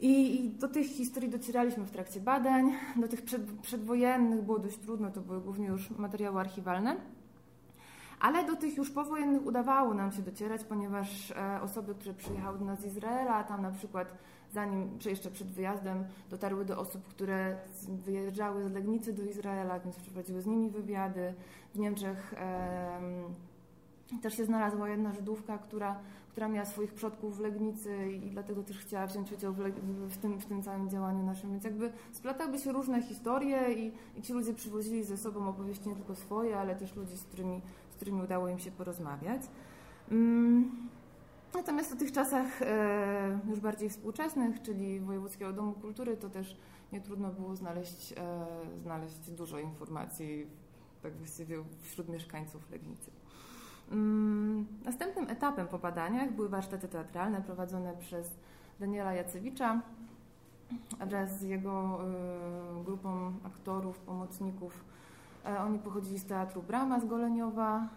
I, 0.00 0.50
do 0.58 0.68
tych 0.68 0.86
historii 0.86 1.30
docieraliśmy 1.30 1.84
w 1.84 1.90
trakcie 1.90 2.20
badań. 2.20 2.72
Do 2.96 3.08
tych 3.08 3.22
przed, 3.22 3.42
przedwojennych 3.62 4.42
było 4.42 4.58
dość 4.58 4.78
trudno, 4.78 5.10
to 5.10 5.20
były 5.20 5.40
głównie 5.40 5.66
już 5.66 5.90
materiały 5.90 6.40
archiwalne. 6.40 6.96
Ale 8.20 8.46
do 8.46 8.56
tych 8.56 8.76
już 8.76 8.90
powojennych 8.90 9.46
udawało 9.46 9.94
nam 9.94 10.12
się 10.12 10.22
docierać, 10.22 10.64
ponieważ 10.64 11.30
e, 11.30 11.60
osoby, 11.62 11.94
które 11.94 12.14
przyjechały 12.14 12.58
do 12.58 12.64
nas 12.64 12.80
z 12.80 12.86
Izraela, 12.86 13.44
tam 13.44 13.62
na 13.62 13.70
przykład 13.70 14.08
zanim, 14.52 14.98
jeszcze 15.04 15.30
przed 15.30 15.48
wyjazdem, 15.48 16.04
dotarły 16.30 16.64
do 16.64 16.78
osób, 16.78 17.08
które 17.08 17.56
wyjeżdżały 17.88 18.68
z 18.68 18.72
Legnicy 18.72 19.12
do 19.12 19.22
Izraela, 19.22 19.80
więc 19.80 19.96
przeprowadziły 19.96 20.42
z 20.42 20.46
nimi 20.46 20.70
wywiady. 20.70 21.34
W 21.74 21.78
Niemczech 21.78 22.34
też 24.22 24.36
się 24.36 24.44
znalazła 24.44 24.88
jedna 24.88 25.12
Żydówka, 25.12 25.58
która, 25.58 26.00
która 26.28 26.48
miała 26.48 26.66
swoich 26.66 26.94
przodków 26.94 27.36
w 27.36 27.40
Legnicy 27.40 28.12
i 28.12 28.30
dlatego 28.30 28.62
też 28.62 28.78
chciała 28.78 29.06
wziąć 29.06 29.32
udział 29.32 29.52
w, 29.52 29.58
w, 30.08 30.16
tym, 30.16 30.38
w 30.38 30.46
tym 30.46 30.62
całym 30.62 30.90
działaniu 30.90 31.26
naszym. 31.26 31.50
Więc 31.50 31.64
jakby 31.64 31.92
splatały 32.12 32.58
się 32.58 32.72
różne 32.72 33.02
historie 33.02 33.72
i, 33.72 33.92
i 34.16 34.22
ci 34.22 34.32
ludzie 34.32 34.54
przywozili 34.54 35.04
ze 35.04 35.16
sobą 35.16 35.48
opowieści 35.48 35.88
nie 35.88 35.94
tylko 35.94 36.14
swoje, 36.14 36.58
ale 36.58 36.76
też 36.76 36.96
ludzi, 36.96 37.16
z 37.16 37.24
którymi, 37.24 37.62
z 37.90 37.96
którymi 37.96 38.22
udało 38.22 38.48
im 38.48 38.58
się 38.58 38.70
porozmawiać. 38.70 39.42
Mm. 40.10 40.88
Natomiast 41.54 41.92
w 41.92 41.98
tych 41.98 42.12
czasach 42.12 42.62
e, 42.62 43.38
już 43.50 43.60
bardziej 43.60 43.90
współczesnych, 43.90 44.62
czyli 44.62 45.00
Wojewódzkiego 45.00 45.52
Domu 45.52 45.72
Kultury, 45.72 46.16
to 46.16 46.28
też 46.28 46.56
nie 46.92 47.00
trudno 47.00 47.30
było 47.30 47.56
znaleźć, 47.56 48.12
e, 48.12 48.46
znaleźć 48.82 49.30
dużo 49.30 49.58
informacji 49.58 50.46
tak 51.02 51.16
właściwie 51.16 51.56
wśród 51.82 52.08
mieszkańców 52.08 52.70
Legnicy. 52.70 53.10
Mm, 53.92 54.66
następnym 54.84 55.30
etapem 55.30 55.68
po 55.68 55.78
badaniach 55.78 56.32
były 56.32 56.48
warsztaty 56.48 56.88
teatralne 56.88 57.42
prowadzone 57.42 57.96
przez 57.96 58.30
Daniela 58.80 59.12
Jacewicza 59.12 59.82
wraz 61.06 61.38
z 61.38 61.42
jego 61.42 62.00
y, 62.80 62.84
grupą 62.84 63.32
aktorów, 63.44 63.98
pomocników. 63.98 64.84
E, 65.46 65.60
oni 65.60 65.78
pochodzili 65.78 66.18
z 66.18 66.24
teatru 66.24 66.62
Brama 66.62 67.00
z 67.00 67.06
Goleniowa 67.06 67.88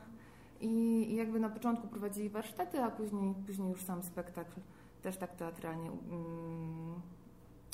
i 0.61 1.15
jakby 1.15 1.39
na 1.39 1.49
początku 1.49 1.87
prowadzili 1.87 2.29
warsztaty, 2.29 2.83
a 2.83 2.91
później, 2.91 3.33
później 3.47 3.69
już 3.69 3.83
sam 3.83 4.03
spektakl 4.03 4.61
też 5.01 5.17
tak 5.17 5.35
teatralnie 5.35 5.89
mm, 5.89 7.01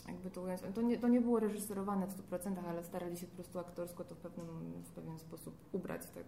jakby 0.08 0.32
to 0.32 0.42
ująć. 0.42 0.62
To 0.76 0.82
nie, 0.82 0.98
to 0.98 1.08
nie 1.08 1.22
było 1.22 1.40
reżyserowane 1.40 2.08
w 2.08 2.30
100%, 2.30 2.56
ale 2.70 2.84
starali 2.84 3.18
się 3.18 3.28
po 3.28 3.36
prostu 3.36 3.60
aktorsko 3.60 4.04
to 4.04 4.16
w, 4.16 4.18
pewnym, 4.18 4.48
w 4.84 4.90
pewien 4.90 5.20
sposób 5.20 5.54
ubrać 5.72 6.02
tak 6.02 6.24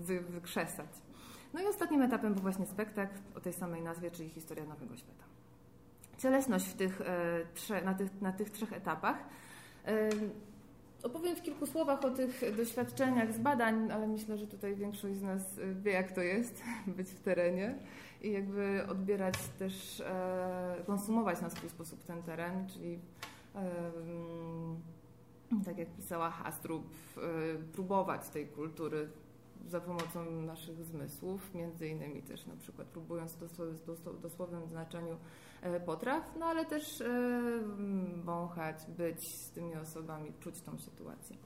wy, 0.00 0.20
wykrzesać. 0.20 0.90
No 1.54 1.60
i 1.62 1.66
ostatnim 1.66 2.02
etapem 2.02 2.34
był 2.34 2.42
właśnie 2.42 2.66
spektakl 2.66 3.18
o 3.36 3.40
tej 3.40 3.52
samej 3.52 3.82
nazwie, 3.82 4.10
czyli 4.10 4.28
Historia 4.28 4.64
Nowego 4.64 4.96
Świata. 4.96 5.24
Cielesność 6.18 6.74
tych, 6.74 7.00
e, 7.70 7.84
na, 7.84 7.94
tych, 7.94 8.20
na 8.20 8.32
tych 8.32 8.50
trzech 8.50 8.72
etapach. 8.72 9.16
E, 9.86 10.08
opowiem 11.02 11.36
w 11.36 11.42
kilku 11.42 11.66
słowach 11.66 12.04
o 12.04 12.10
tych 12.10 12.56
doświadczeniach 12.56 13.32
z 13.32 13.38
badań, 13.38 13.90
ale 13.92 14.06
myślę, 14.08 14.38
że 14.38 14.46
tutaj 14.46 14.74
większość 14.74 15.16
z 15.16 15.22
nas 15.22 15.42
wie, 15.82 15.92
jak 15.92 16.12
to 16.12 16.22
jest 16.22 16.62
być 16.96 17.08
w 17.08 17.20
terenie 17.20 17.74
i 18.22 18.32
jakby 18.32 18.86
odbierać 18.88 19.34
też, 19.58 20.00
e, 20.00 20.82
konsumować 20.86 21.40
na 21.40 21.50
swój 21.50 21.70
sposób 21.70 22.04
ten 22.04 22.22
teren, 22.22 22.68
czyli 22.68 22.98
tak 25.64 25.78
jak 25.78 25.88
pisała 25.96 26.30
Hastrup, 26.30 26.84
y, 27.16 27.72
próbować 27.72 28.28
tej 28.28 28.46
kultury 28.46 29.08
za 29.66 29.80
pomocą 29.80 30.30
naszych 30.30 30.84
zmysłów, 30.84 31.54
między 31.54 31.88
innymi 31.88 32.22
też 32.22 32.46
na 32.46 32.56
przykład 32.56 32.88
próbując 32.88 33.36
w 33.36 34.20
dosłownym 34.20 34.68
znaczeniu 34.68 35.16
e, 35.62 35.80
potraw, 35.80 36.36
no 36.38 36.46
ale 36.46 36.64
też 36.64 37.00
e, 37.00 37.40
wąchać, 38.24 38.76
być 38.98 39.34
z 39.34 39.50
tymi 39.50 39.76
osobami, 39.76 40.32
czuć 40.40 40.60
tą 40.60 40.78
sytuację. 40.78 41.36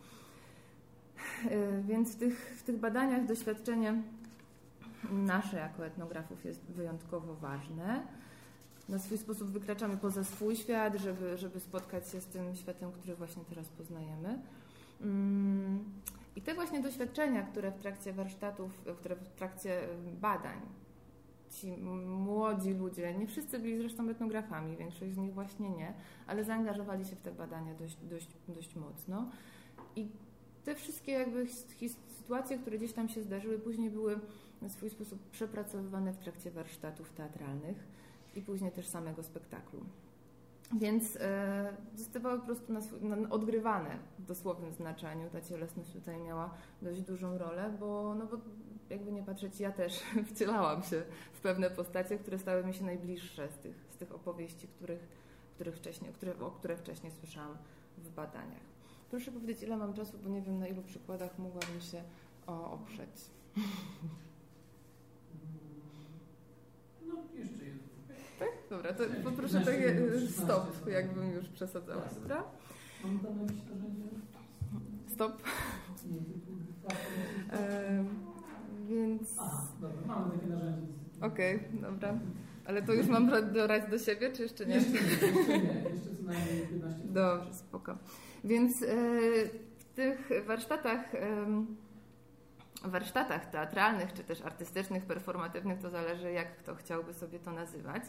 E, 1.51 1.83
więc 1.83 2.17
w 2.17 2.19
tych, 2.19 2.57
w 2.59 2.63
tych 2.63 2.81
badaniach 2.81 3.27
doświadczenie 3.27 4.03
nasze 5.13 5.57
jako 5.57 5.87
etnografów 5.87 6.45
jest 6.45 6.65
wyjątkowo 6.65 7.35
ważne 7.35 8.07
na 8.89 8.99
swój 8.99 9.19
sposób 9.19 9.51
wykraczamy 9.51 9.97
poza 9.97 10.25
swój 10.25 10.57
świat, 10.57 10.95
żeby, 10.95 11.39
żeby 11.39 11.61
spotkać 11.61 12.11
się 12.11 12.21
z 12.21 12.27
tym 12.27 12.55
światem, 12.55 12.93
który 12.93 13.15
właśnie 13.15 13.45
teraz 13.49 13.69
poznajemy. 13.69 14.39
Mm, 15.01 15.85
I 16.37 16.43
te 16.43 16.55
właśnie 16.55 16.83
doświadczenia, 16.83 17.43
które 17.43 17.71
w 17.71 17.79
trakcie 17.79 18.13
warsztatów, 18.13 18.85
które 18.99 19.17
w 19.17 19.29
trakcie 19.29 19.81
badań 20.21 20.61
ci 21.51 21.77
młodzi 22.07 22.75
ludzie, 22.75 23.15
nie 23.15 23.27
wszyscy 23.27 23.59
byli 23.59 23.79
zresztą 23.79 24.09
etnografami, 24.09 24.77
większość 24.77 25.15
z 25.15 25.17
nich 25.17 25.35
właśnie 25.35 25.71
nie, 25.71 25.95
ale 26.27 26.45
zaangażowali 26.45 27.05
się 27.05 27.17
w 27.17 27.21
te 27.21 27.33
badania 27.33 27.75
dość, 27.75 27.97
dość, 28.03 28.29
dość 28.49 28.77
mocno. 28.77 29.31
I 29.97 30.09
te 30.65 30.75
wszystkie 30.75 31.13
jakby 31.13 31.47
sytuacje, 32.19 32.59
które 32.59 32.79
gdzieś 32.79 32.93
tam 32.93 33.09
się 33.09 33.23
zdarzyły, 33.23 33.59
później 33.59 33.91
były 33.91 34.21
na 34.63 34.69
swój 34.69 34.91
sposób 34.91 35.31
przepracowywane 35.31 36.13
w 36.13 36.19
trakcie 36.19 36.51
warsztatów 36.51 37.13
teatralnych 37.13 37.77
i 38.35 38.43
później 38.43 38.73
też 38.73 38.89
samego 38.89 39.23
spektaklu. 39.23 39.81
Więc 40.81 41.17
e, 41.21 41.77
zostawały 41.95 42.39
po 42.39 42.47
prostu 42.47 42.73
na, 42.73 43.17
na, 43.17 43.31
odgrywane 43.31 43.99
w 44.19 44.25
dosłownym 44.25 44.73
znaczeniu. 44.73 45.31
Ta 45.31 45.41
cielesność 45.41 45.93
tutaj 45.93 46.19
miała 46.19 46.55
dość 46.83 47.01
dużą 47.01 47.39
rolę, 47.39 47.77
bo, 47.81 48.15
no 48.15 48.27
bo 48.27 48.37
jakby 48.91 49.13
nie 49.13 49.23
patrzeć, 49.23 49.61
ja 49.61 49.73
też 49.73 50.03
wcielałam 50.35 50.83
się 50.83 51.03
w 51.33 51.41
pewne 51.41 51.71
postacie, 51.71 52.19
które 52.19 52.39
stały 52.39 52.65
mi 52.65 52.75
się 52.75 52.85
najbliższe 52.85 53.49
z 53.49 53.59
tych, 53.59 53.77
z 53.91 53.97
tych 53.97 54.15
opowieści, 54.15 54.69
których, 54.69 55.09
których 55.55 55.77
wcześniej, 55.77 56.13
które, 56.13 56.39
o 56.41 56.51
które 56.51 56.77
wcześniej 56.77 57.13
słyszałam 57.13 57.57
w 57.99 58.11
badaniach. 58.11 58.73
Proszę 59.11 59.33
powiedzieć, 59.33 59.63
ile 59.63 59.77
mam 59.77 59.95
czasu, 59.95 60.19
bo 60.25 60.29
nie 60.29 60.43
wiem, 60.43 60.59
na 60.59 60.69
ilu 60.69 60.83
przykładach 60.83 61.39
mogłabym 61.39 61.81
się 61.81 62.03
oprzeć. 62.47 63.11
No, 67.07 67.15
jeszcze 67.35 67.65
jest 67.65 67.85
tak? 68.39 68.49
Dobra, 68.73 68.93
to 68.93 69.05
poproszę 69.25 69.61
takie 69.61 69.97
stop, 70.29 70.89
jakbym 70.89 71.33
już 71.33 71.49
przesadzała, 71.49 72.03
dobra? 72.15 72.45
Mam 73.05 73.19
tam 73.19 73.41
jakieś 73.41 73.65
narzędzie? 73.65 74.09
Stop. 75.07 75.33
e, 77.53 78.05
więc... 78.89 79.39
A, 79.39 79.67
dobra, 79.81 80.01
mamy 80.07 80.31
takie 80.31 80.47
narzędzie. 80.47 80.93
Okej, 81.21 81.61
dobra. 81.73 82.19
Ale 82.65 82.83
to 82.83 82.93
już 82.93 83.07
mam 83.07 83.53
dorać 83.53 83.91
do 83.91 83.99
siebie, 83.99 84.33
czy 84.33 84.43
jeszcze 84.43 84.67
nie? 84.67 84.75
Jeszcze 84.75 84.93
nie, 84.93 84.99
jeszcze 84.99 85.59
nie. 85.59 85.91
Jeszcze 85.91 86.17
co 86.17 86.23
najmniej 86.23 86.67
15 86.67 87.03
Dobrze, 87.05 87.55
spoko. 87.55 87.99
Więc 88.45 88.83
e, 88.83 88.87
w 89.79 89.85
tych 89.95 90.31
warsztatach 90.47 91.13
warsztatach 92.85 93.47
teatralnych, 93.47 94.13
czy 94.13 94.25
też 94.25 94.41
artystycznych, 94.41 95.05
performatywnych, 95.05 95.79
to 95.79 95.91
zależy 95.91 96.33
jak 96.33 96.57
kto 96.57 96.75
chciałby 96.75 97.15
sobie 97.15 97.39
to 97.39 97.53
nazywać. 97.53 98.03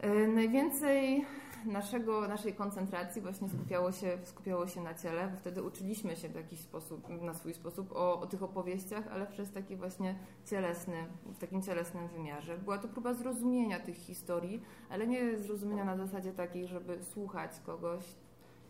E, 0.00 0.28
najwięcej 0.28 1.24
naszego, 1.66 2.28
naszej 2.28 2.54
koncentracji 2.54 3.22
właśnie 3.22 3.48
skupiało 3.48 3.92
się, 3.92 4.18
skupiało 4.24 4.66
się 4.66 4.80
na 4.80 4.94
ciele, 4.94 5.28
bo 5.28 5.36
wtedy 5.36 5.62
uczyliśmy 5.62 6.16
się 6.16 6.28
w 6.28 6.34
jakiś 6.34 6.60
sposób, 6.60 7.22
na 7.22 7.34
swój 7.34 7.54
sposób 7.54 7.92
o, 7.92 8.20
o 8.20 8.26
tych 8.26 8.42
opowieściach, 8.42 9.04
ale 9.12 9.26
przez 9.26 9.52
taki 9.52 9.76
właśnie 9.76 10.14
cielesny, 10.46 11.06
w 11.26 11.38
takim 11.38 11.62
cielesnym 11.62 12.08
wymiarze. 12.08 12.58
Była 12.58 12.78
to 12.78 12.88
próba 12.88 13.14
zrozumienia 13.14 13.80
tych 13.80 13.96
historii, 13.96 14.62
ale 14.90 15.06
nie 15.06 15.38
zrozumienia 15.38 15.84
na 15.84 15.96
zasadzie 15.96 16.32
takiej, 16.32 16.66
żeby 16.66 17.04
słuchać 17.04 17.50
kogoś, 17.66 18.04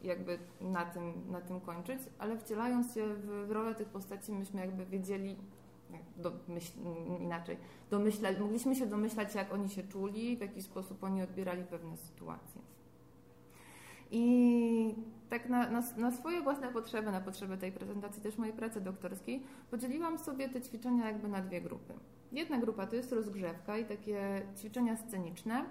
jakby 0.02 0.38
na 0.60 0.84
tym, 0.84 1.12
na 1.30 1.40
tym 1.40 1.60
kończyć, 1.60 2.00
ale 2.18 2.38
wcielając 2.38 2.94
się 2.94 3.14
w, 3.14 3.46
w 3.46 3.50
rolę 3.50 3.74
tych 3.74 3.88
postaci, 3.88 4.32
myśmy 4.32 4.60
jakby 4.60 4.86
wiedzieli, 4.86 5.36
domyśl, 6.16 6.72
inaczej, 7.20 7.56
domyślać, 7.90 8.38
mogliśmy 8.38 8.74
się 8.74 8.86
domyślać, 8.86 9.34
jak 9.34 9.52
oni 9.52 9.68
się 9.68 9.82
czuli, 9.82 10.36
w 10.36 10.40
jaki 10.40 10.62
sposób 10.62 11.04
oni 11.04 11.22
odbierali 11.22 11.64
pewne 11.64 11.96
sytuacje. 11.96 12.62
I 14.10 14.94
tak 15.28 15.48
na, 15.48 15.70
na, 15.70 15.82
na, 15.96 16.10
swoje 16.10 16.42
własne 16.42 16.68
potrzeby, 16.72 17.12
na 17.12 17.20
potrzeby 17.20 17.56
tej 17.56 17.72
prezentacji, 17.72 18.22
też 18.22 18.38
mojej 18.38 18.54
pracy 18.54 18.80
doktorskiej, 18.80 19.42
podzieliłam 19.70 20.18
sobie 20.18 20.48
te 20.48 20.60
ćwiczenia 20.60 21.06
jakby 21.06 21.28
na 21.28 21.40
dwie 21.40 21.60
grupy. 21.60 21.94
Jedna 22.32 22.58
grupa 22.58 22.86
to 22.86 22.96
jest 22.96 23.12
rozgrzewka 23.12 23.78
i 23.78 23.84
takie 23.84 24.42
ćwiczenia 24.56 24.96
sceniczne, 24.96 25.64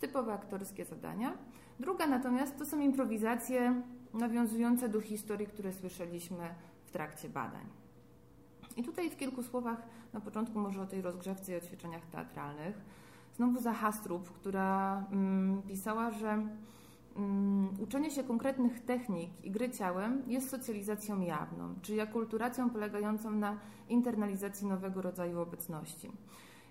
typowe 0.00 0.32
aktorskie 0.32 0.84
zadania. 0.84 1.38
Druga 1.80 2.06
natomiast 2.06 2.58
to 2.58 2.66
są 2.66 2.80
improwizacje 2.80 3.82
nawiązujące 4.14 4.88
do 4.88 5.00
historii, 5.00 5.46
które 5.46 5.72
słyszeliśmy 5.72 6.54
w 6.84 6.90
trakcie 6.90 7.28
badań. 7.28 7.85
I 8.76 8.82
tutaj 8.82 9.10
w 9.10 9.16
kilku 9.16 9.42
słowach 9.42 9.82
na 10.12 10.20
początku 10.20 10.58
może 10.58 10.82
o 10.82 10.86
tej 10.86 11.02
rozgrzewce 11.02 11.52
i 11.52 11.56
o 11.56 11.60
ćwiczeniach 11.60 12.06
teatralnych. 12.06 12.80
Znowu 13.36 13.60
za 13.60 13.72
Hastrup, 13.72 14.32
która 14.32 15.04
mm, 15.12 15.62
pisała, 15.62 16.10
że 16.10 16.46
mm, 17.16 17.68
uczenie 17.80 18.10
się 18.10 18.24
konkretnych 18.24 18.80
technik 18.80 19.30
i 19.44 19.50
gry 19.50 19.70
ciałem 19.70 20.22
jest 20.26 20.50
socjalizacją 20.50 21.20
jawną, 21.20 21.74
czyli 21.82 22.00
akulturacją 22.00 22.70
polegającą 22.70 23.30
na 23.30 23.58
internalizacji 23.88 24.66
nowego 24.66 25.02
rodzaju 25.02 25.40
obecności. 25.40 26.10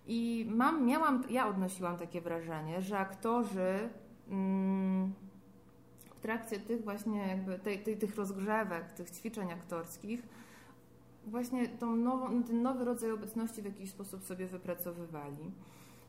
I 0.07 0.47
mam, 0.49 0.85
miałam, 0.85 1.23
ja 1.29 1.47
odnosiłam 1.47 1.97
takie 1.97 2.21
wrażenie, 2.21 2.81
że 2.81 2.97
aktorzy 2.97 3.89
mm, 4.29 5.13
w 6.15 6.19
trakcie 6.19 6.59
tych 6.59 6.83
właśnie 6.83 7.27
jakby 7.27 7.59
tej, 7.59 7.83
tej, 7.83 7.97
tych 7.97 8.15
rozgrzewek, 8.15 8.91
tych 8.91 9.11
ćwiczeń 9.11 9.51
aktorskich 9.51 10.27
właśnie 11.25 11.67
tą 11.67 11.95
nową, 11.95 12.43
ten 12.43 12.61
nowy 12.61 12.85
rodzaj 12.85 13.11
obecności 13.11 13.61
w 13.61 13.65
jakiś 13.65 13.89
sposób 13.89 14.23
sobie 14.23 14.47
wypracowywali. 14.47 15.51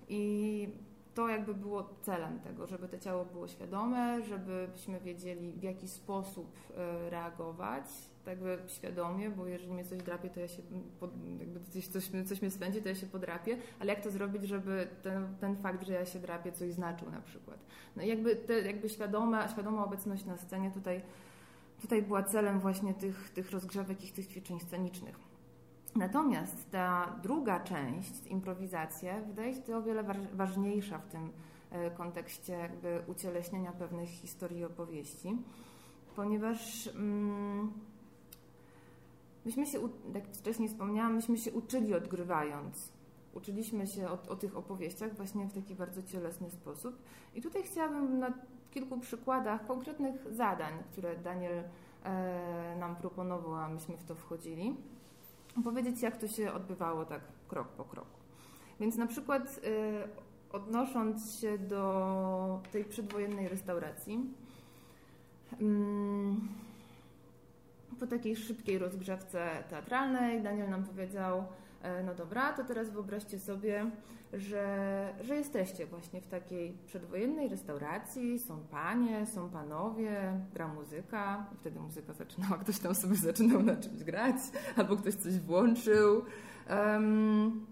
I 0.09 0.69
to 1.17 1.29
jakby 1.29 1.55
było 1.55 1.89
celem 2.03 2.41
tego, 2.41 2.67
żeby 2.67 2.89
to 2.89 2.99
ciało 2.99 3.25
było 3.25 3.49
świadome, 3.49 4.23
żebyśmy 4.23 5.01
wiedzieli 5.01 5.53
w 5.53 5.63
jaki 5.63 5.89
sposób 5.89 6.57
e, 6.77 7.11
reagować, 7.11 7.85
tak 8.25 8.35
jakby 8.35 8.59
świadomie, 8.67 9.31
bo 9.31 9.47
jeżeli 9.47 9.73
mnie 9.73 9.85
coś 9.85 9.99
drapie, 9.99 10.31
to 10.31 10.41
ja 10.41 10.49
się, 10.49 10.63
pod, 11.01 11.11
jakby 11.41 11.61
coś, 11.71 11.87
coś, 11.87 12.11
coś 12.27 12.43
mnie 12.43 12.51
spędzi, 12.51 12.83
to 12.83 12.89
ja 12.89 12.95
się 12.95 13.07
podrapię, 13.07 13.59
ale 13.81 13.93
jak 13.93 14.03
to 14.03 14.11
zrobić, 14.11 14.43
żeby 14.43 14.89
ten, 15.03 15.37
ten 15.41 15.57
fakt, 15.57 15.87
że 15.87 15.93
ja 15.93 16.07
się 16.07 16.19
drapię, 16.19 16.53
coś 16.53 16.73
znaczył 16.73 17.11
na 17.11 17.21
przykład. 17.21 17.59
No 17.97 18.03
i 18.03 18.09
jakby, 18.09 18.37
te, 18.37 18.61
jakby 18.61 18.89
świadoma, 18.89 19.49
świadoma 19.49 19.85
obecność 19.85 20.25
na 20.25 20.37
scenie 20.37 20.71
tutaj, 20.71 21.03
tutaj 21.87 22.03
była 22.03 22.23
celem 22.23 22.61
właśnie 22.61 22.95
tych, 22.95 23.31
tych 23.31 23.51
rozgrzewek 23.51 24.05
i 24.05 24.13
tych 24.13 24.27
ćwiczeń 24.27 24.61
scenicznych. 24.61 25.19
Natomiast 25.97 26.71
ta 26.71 27.17
druga 27.23 27.61
część, 27.61 28.27
improwizacja, 28.27 29.21
wydaje 29.21 29.55
się 29.55 29.77
o 29.77 29.83
wiele 29.83 30.05
ważniejsza 30.33 30.99
w 30.99 31.07
tym 31.07 31.33
e, 31.71 31.91
kontekście 31.91 32.53
jakby 32.53 33.03
ucieleśnienia 33.07 33.73
pewnych 33.73 34.09
historii 34.09 34.59
i 34.59 34.65
opowieści, 34.65 35.37
ponieważ 36.17 36.87
mm, 36.87 37.73
myśmy 39.45 39.67
się, 39.67 39.79
jak 40.15 40.29
wcześniej 40.29 40.69
wspomniałam, 40.69 41.15
myśmy 41.15 41.39
się 41.39 41.53
uczyli 41.53 41.95
odgrywając. 41.95 42.93
Uczyliśmy 43.35 43.87
się 43.87 44.09
o, 44.09 44.19
o 44.29 44.37
tych 44.37 44.57
opowieściach 44.57 45.17
właśnie 45.17 45.47
w 45.47 45.53
taki 45.53 45.75
bardzo 45.75 46.03
cielesny 46.03 46.51
sposób. 46.51 47.03
I 47.35 47.43
tutaj 47.43 47.63
chciałabym 47.63 48.19
na 48.19 48.33
kilku 48.77 48.99
przykładach 48.99 49.67
konkretnych 49.67 50.15
zadań, 50.31 50.73
które 50.93 51.17
Daniel 51.17 51.65
e, 52.05 52.77
nam 52.79 52.97
proponował, 52.97 53.55
a 53.55 53.69
myśmy 53.69 53.97
w 53.97 54.05
to 54.05 54.15
wchodzili, 54.15 54.77
powiedzieć, 55.65 56.03
jak 56.03 56.17
to 56.17 56.29
się 56.29 56.53
odbywało 56.53 57.05
tak 57.05 57.21
krok 57.49 57.69
po 57.69 57.85
kroku. 57.85 58.19
Więc 58.81 58.97
na 58.97 59.07
przykład 59.07 59.61
y, 59.65 60.53
odnosząc 60.53 61.41
się 61.41 61.59
do 61.59 62.61
tej 62.73 62.85
przedwojennej 62.85 63.49
restauracji, 63.49 64.35
mm, 65.61 66.49
po 68.01 68.07
takiej 68.07 68.37
szybkiej 68.37 68.79
rozgrzewce 68.79 69.65
teatralnej 69.71 70.43
Daniel 70.43 70.71
nam 70.71 70.85
powiedział, 70.85 71.39
e, 71.39 71.45
no 72.05 72.15
dobra, 72.15 72.53
to 72.53 72.65
teraz 72.65 72.91
wyobraźcie 72.91 73.39
sobie, 73.39 73.91
że, 74.33 75.15
że 75.21 75.37
jesteście 75.37 75.87
właśnie 75.87 76.21
w 76.21 76.27
takiej 76.27 76.73
przedwojennej 76.87 77.49
restauracji, 77.49 78.39
są 78.39 78.59
panie, 78.71 79.27
są 79.27 79.51
panowie, 79.51 80.41
gra 80.55 80.69
muzyka, 80.69 81.47
wtedy 81.61 81.81
muzyka 81.81 82.13
zaczynała, 82.13 82.59
ktoś 82.59 82.79
tam 82.79 82.95
sobie 82.95 83.17
zaczynał 83.17 83.63
na 83.63 83.77
czymś 83.77 84.05
grać, 84.05 84.37
albo 84.77 84.97
ktoś 84.97 85.15
coś 85.15 85.39
włączył. 85.39 86.23
Um, 86.71 87.67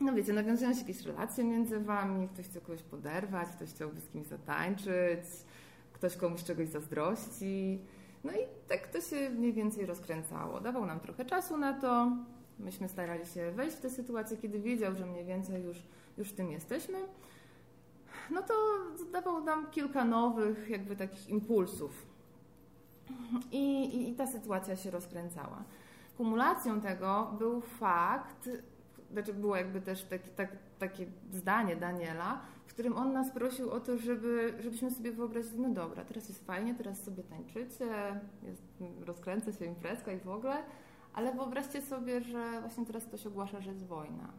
no 0.00 0.12
wiecie, 0.12 0.32
nawiązują 0.32 0.72
się 0.72 0.80
jakieś 0.80 1.02
relacje 1.02 1.44
między 1.44 1.80
wami, 1.80 2.28
ktoś 2.28 2.46
chce 2.46 2.60
kogoś 2.60 2.82
poderwać, 2.82 3.48
ktoś 3.48 3.70
chciałby 3.70 4.00
z 4.00 4.08
kimś 4.08 4.26
zatańczyć, 4.26 5.24
ktoś 5.92 6.16
komuś 6.16 6.44
czegoś 6.44 6.68
zazdrości. 6.68 7.80
No 8.24 8.32
i 8.32 8.68
tak 8.68 8.88
to 8.88 9.00
się 9.00 9.30
mniej 9.30 9.52
więcej 9.52 9.86
rozkręcało. 9.86 10.60
Dawał 10.60 10.86
nam 10.86 11.00
trochę 11.00 11.24
czasu 11.24 11.56
na 11.56 11.72
to, 11.72 12.12
Myśmy 12.58 12.88
starali 12.88 13.26
się 13.26 13.50
wejść 13.50 13.76
w 13.76 13.80
tę 13.80 13.90
sytuację, 13.90 14.36
kiedy 14.36 14.60
wiedział, 14.60 14.94
że 14.94 15.06
mniej 15.06 15.24
więcej 15.24 15.62
już, 15.62 15.82
już 16.18 16.28
w 16.28 16.34
tym 16.34 16.50
jesteśmy. 16.50 16.98
No 18.30 18.42
to 18.42 18.54
dawał 19.12 19.44
nam 19.44 19.70
kilka 19.70 20.04
nowych, 20.04 20.70
jakby 20.70 20.96
takich 20.96 21.28
impulsów. 21.28 22.06
I, 23.52 23.84
i, 23.84 24.10
i 24.10 24.14
ta 24.14 24.26
sytuacja 24.26 24.76
się 24.76 24.90
rozkręcała. 24.90 25.64
Kumulacją 26.16 26.80
tego 26.80 27.34
był 27.38 27.60
fakt, 27.60 28.50
znaczy 29.12 29.34
było 29.34 29.56
jakby 29.56 29.80
też 29.80 30.04
taki, 30.04 30.30
tak, 30.30 30.56
takie 30.78 31.06
zdanie 31.32 31.76
Daniela, 31.76 32.40
w 32.66 32.70
którym 32.70 32.96
on 32.96 33.12
nas 33.12 33.30
prosił 33.30 33.70
o 33.70 33.80
to, 33.80 33.98
żeby, 33.98 34.54
żebyśmy 34.60 34.90
sobie 34.90 35.12
wyobrazili, 35.12 35.60
no 35.60 35.68
dobra, 35.68 36.04
teraz 36.04 36.28
jest 36.28 36.46
fajnie, 36.46 36.74
teraz 36.74 37.02
sobie 37.02 37.22
tańczycie, 37.22 38.20
jest, 38.42 38.62
rozkręca 39.06 39.52
się 39.52 39.64
imprezka 39.64 40.12
i 40.12 40.18
w 40.18 40.28
ogóle, 40.28 40.62
ale 41.12 41.32
wyobraźcie 41.32 41.82
sobie, 41.82 42.20
że 42.20 42.60
właśnie 42.60 42.86
teraz 42.86 43.04
ktoś 43.04 43.26
ogłasza, 43.26 43.60
że 43.60 43.70
jest 43.70 43.86
wojna. 43.86 44.32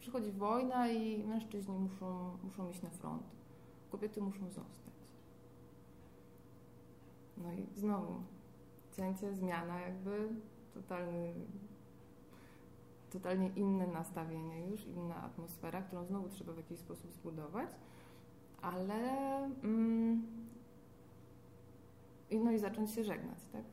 Przychodzi 0.00 0.32
wojna 0.32 0.88
i 0.88 1.24
mężczyźni 1.24 1.78
muszą, 1.78 2.38
muszą 2.44 2.70
iść 2.70 2.82
na 2.82 2.90
front. 2.90 3.22
Kobiety 3.90 4.20
muszą 4.20 4.48
zostać. 4.50 4.94
No 7.36 7.52
i 7.52 7.66
znowu 7.74 8.14
cięcie, 8.96 9.34
zmiana, 9.34 9.80
jakby 9.80 10.28
totalny, 10.74 11.34
totalnie 13.10 13.48
inne 13.48 13.86
nastawienie 13.86 14.66
już, 14.66 14.86
inna 14.86 15.22
atmosfera, 15.22 15.82
którą 15.82 16.04
znowu 16.04 16.28
trzeba 16.28 16.52
w 16.52 16.56
jakiś 16.56 16.78
sposób 16.78 17.12
zbudować, 17.12 17.68
ale 18.62 19.04
mm, 19.44 20.26
no 22.30 22.50
i 22.50 22.58
zacząć 22.58 22.90
się 22.90 23.04
żegnać, 23.04 23.38
tak? 23.52 23.64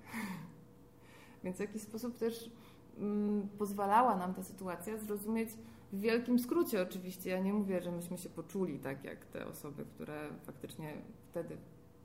Więc 1.43 1.57
w 1.57 1.59
jakiś 1.59 1.81
sposób 1.81 2.17
też 2.17 2.51
mm, 2.97 3.47
pozwalała 3.57 4.15
nam 4.15 4.33
ta 4.33 4.43
sytuacja 4.43 4.97
zrozumieć 4.97 5.49
w 5.93 5.99
wielkim 5.99 6.39
skrócie 6.39 6.81
oczywiście. 6.81 7.29
Ja 7.29 7.39
nie 7.39 7.53
mówię, 7.53 7.81
że 7.81 7.91
myśmy 7.91 8.17
się 8.17 8.29
poczuli 8.29 8.79
tak 8.79 9.03
jak 9.03 9.25
te 9.25 9.47
osoby, 9.47 9.85
które 9.85 10.29
faktycznie 10.45 10.93
wtedy 11.29 11.57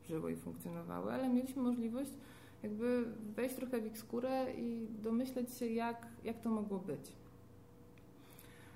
żyły 0.09 0.33
i 0.33 0.37
funkcjonowały, 0.37 1.12
ale 1.12 1.29
mieliśmy 1.29 1.62
możliwość 1.62 2.11
jakby 2.62 3.05
wejść 3.37 3.55
trochę 3.55 3.81
w 3.81 3.87
ich 3.87 3.99
skórę 3.99 4.55
i 4.57 4.88
domyśleć 5.03 5.55
się, 5.55 5.66
jak, 5.66 6.07
jak 6.25 6.40
to 6.40 6.51
mogło 6.51 6.79
być. 6.79 7.12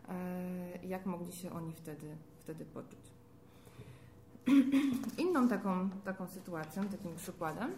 E, 0.08 0.86
jak 0.86 1.06
mogli 1.06 1.32
się 1.32 1.52
oni 1.52 1.72
wtedy, 1.72 2.06
wtedy 2.38 2.64
poczuć. 2.64 3.12
Inną 5.24 5.48
taką, 5.48 5.90
taką 6.04 6.26
sytuacją, 6.26 6.88
takim 6.88 7.16
przykładem 7.16 7.72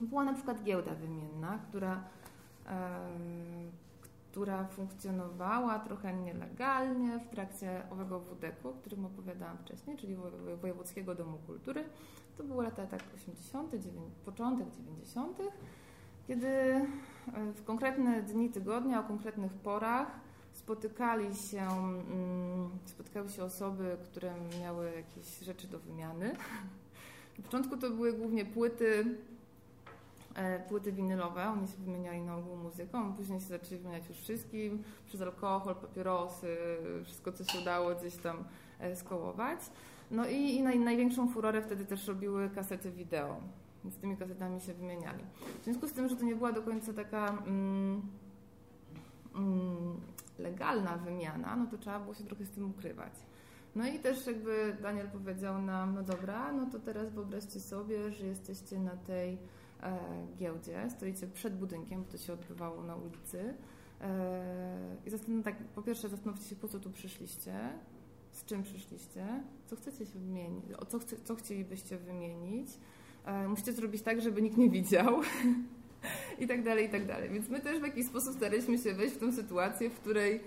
była 0.00 0.24
na 0.24 0.32
przykład 0.32 0.62
giełda 0.62 0.94
wymienna, 0.94 1.58
która, 1.68 2.04
e, 2.66 3.08
która 4.30 4.64
funkcjonowała 4.64 5.78
trochę 5.78 6.14
nielegalnie 6.14 7.18
w 7.18 7.28
trakcie 7.28 7.82
owego 7.90 8.20
WDK-u, 8.20 8.68
o 8.68 8.72
którym 8.72 9.06
opowiadałam 9.06 9.58
wcześniej, 9.58 9.96
czyli 9.96 10.16
Wojewódzkiego 10.60 11.14
Domu 11.14 11.38
Kultury. 11.46 11.84
To 12.36 12.44
były 12.44 12.64
lata 12.64 12.86
tak 12.86 13.00
80., 13.14 13.72
początek 14.24 14.70
90., 14.70 15.38
kiedy 16.26 16.48
w 17.54 17.64
konkretne 17.64 18.22
dni 18.22 18.50
tygodnia, 18.50 19.00
o 19.00 19.02
konkretnych 19.02 19.52
porach 19.52 20.20
spotykali 20.52 21.34
się, 21.34 21.62
mm, 21.62 22.70
spotykały 22.84 23.28
się 23.28 23.44
osoby, 23.44 23.96
które 24.04 24.34
miały 24.60 24.92
jakieś 24.96 25.38
rzeczy 25.38 25.68
do 25.68 25.78
wymiany. 25.78 26.32
Na 27.38 27.44
początku 27.44 27.76
to 27.76 27.90
były 27.90 28.12
głównie 28.12 28.44
płyty 28.44 29.18
płyty 30.68 30.92
winylowe, 30.92 31.48
oni 31.48 31.68
się 31.68 31.76
wymieniali 31.76 32.20
na 32.20 32.36
ogół 32.36 32.56
muzyką, 32.56 33.12
później 33.12 33.40
się 33.40 33.46
zaczęli 33.46 33.80
wymieniać 33.80 34.08
już 34.08 34.18
wszystkim, 34.18 34.82
przez 35.06 35.22
alkohol, 35.22 35.74
papierosy, 35.74 36.56
wszystko 37.04 37.32
co 37.32 37.44
się 37.44 37.58
udało 37.58 37.94
gdzieś 37.94 38.16
tam 38.16 38.44
e, 38.78 38.96
skołować. 38.96 39.60
No 40.10 40.26
i, 40.26 40.36
i 40.36 40.62
naj, 40.62 40.78
największą 40.78 41.28
furorę 41.28 41.62
wtedy 41.62 41.84
też 41.84 42.06
robiły 42.06 42.50
kasety 42.50 42.90
wideo, 42.90 43.36
więc 43.84 43.96
tymi 43.96 44.16
kasetami 44.16 44.60
się 44.60 44.74
wymieniali. 44.74 45.24
W 45.60 45.64
związku 45.64 45.88
z 45.88 45.92
tym, 45.92 46.08
że 46.08 46.16
to 46.16 46.24
nie 46.24 46.36
była 46.36 46.52
do 46.52 46.62
końca 46.62 46.92
taka 46.92 47.28
mm, 47.28 48.02
mm, 49.34 50.00
legalna 50.38 50.96
wymiana, 50.96 51.56
no 51.56 51.66
to 51.66 51.78
trzeba 51.78 52.00
było 52.00 52.14
się 52.14 52.24
trochę 52.24 52.44
z 52.44 52.50
tym 52.50 52.70
ukrywać. 52.70 53.12
No 53.76 53.88
i 53.88 53.98
też 53.98 54.26
jakby 54.26 54.76
Daniel 54.82 55.08
powiedział 55.08 55.62
nam, 55.62 55.94
no 55.94 56.02
dobra, 56.02 56.52
no 56.52 56.66
to 56.72 56.78
teraz 56.78 57.10
wyobraźcie 57.10 57.60
sobie, 57.60 58.12
że 58.12 58.26
jesteście 58.26 58.78
na 58.78 58.96
tej 58.96 59.32
E, 59.34 59.59
giełdzie, 60.36 60.90
stoicie 60.90 61.26
przed 61.26 61.56
budynkiem, 61.56 62.02
bo 62.02 62.12
to 62.12 62.18
się 62.18 62.32
odbywało 62.32 62.82
na 62.82 62.96
ulicy. 62.96 63.54
E, 64.00 64.96
I 65.06 65.42
tak, 65.42 65.56
po 65.56 65.82
pierwsze 65.82 66.08
zastanówcie 66.08 66.48
się, 66.48 66.56
po 66.56 66.68
co 66.68 66.80
tu 66.80 66.90
przyszliście, 66.90 67.54
z 68.30 68.44
czym 68.44 68.62
przyszliście, 68.62 69.26
co 69.66 69.76
chcecie 69.76 70.06
się 70.06 70.18
wymienić, 70.18 70.64
co, 70.88 70.98
chce, 70.98 71.16
co 71.24 71.36
chcielibyście 71.36 71.98
wymienić. 71.98 72.68
E, 73.24 73.48
musicie 73.48 73.72
zrobić 73.72 74.02
tak, 74.02 74.20
żeby 74.20 74.42
nikt 74.42 74.56
nie 74.56 74.70
widział. 74.70 75.20
I 76.40 76.46
tak 76.46 76.62
dalej, 76.62 76.86
i 76.86 76.90
tak 76.90 77.06
dalej. 77.06 77.30
Więc 77.30 77.48
my 77.48 77.60
też 77.60 77.78
w 77.80 77.82
jakiś 77.82 78.06
sposób 78.06 78.34
staraliśmy 78.34 78.78
się 78.78 78.94
wejść 78.94 79.14
w 79.14 79.18
tę 79.18 79.32
sytuację, 79.32 79.90
w 79.90 79.94
której, 79.94 80.40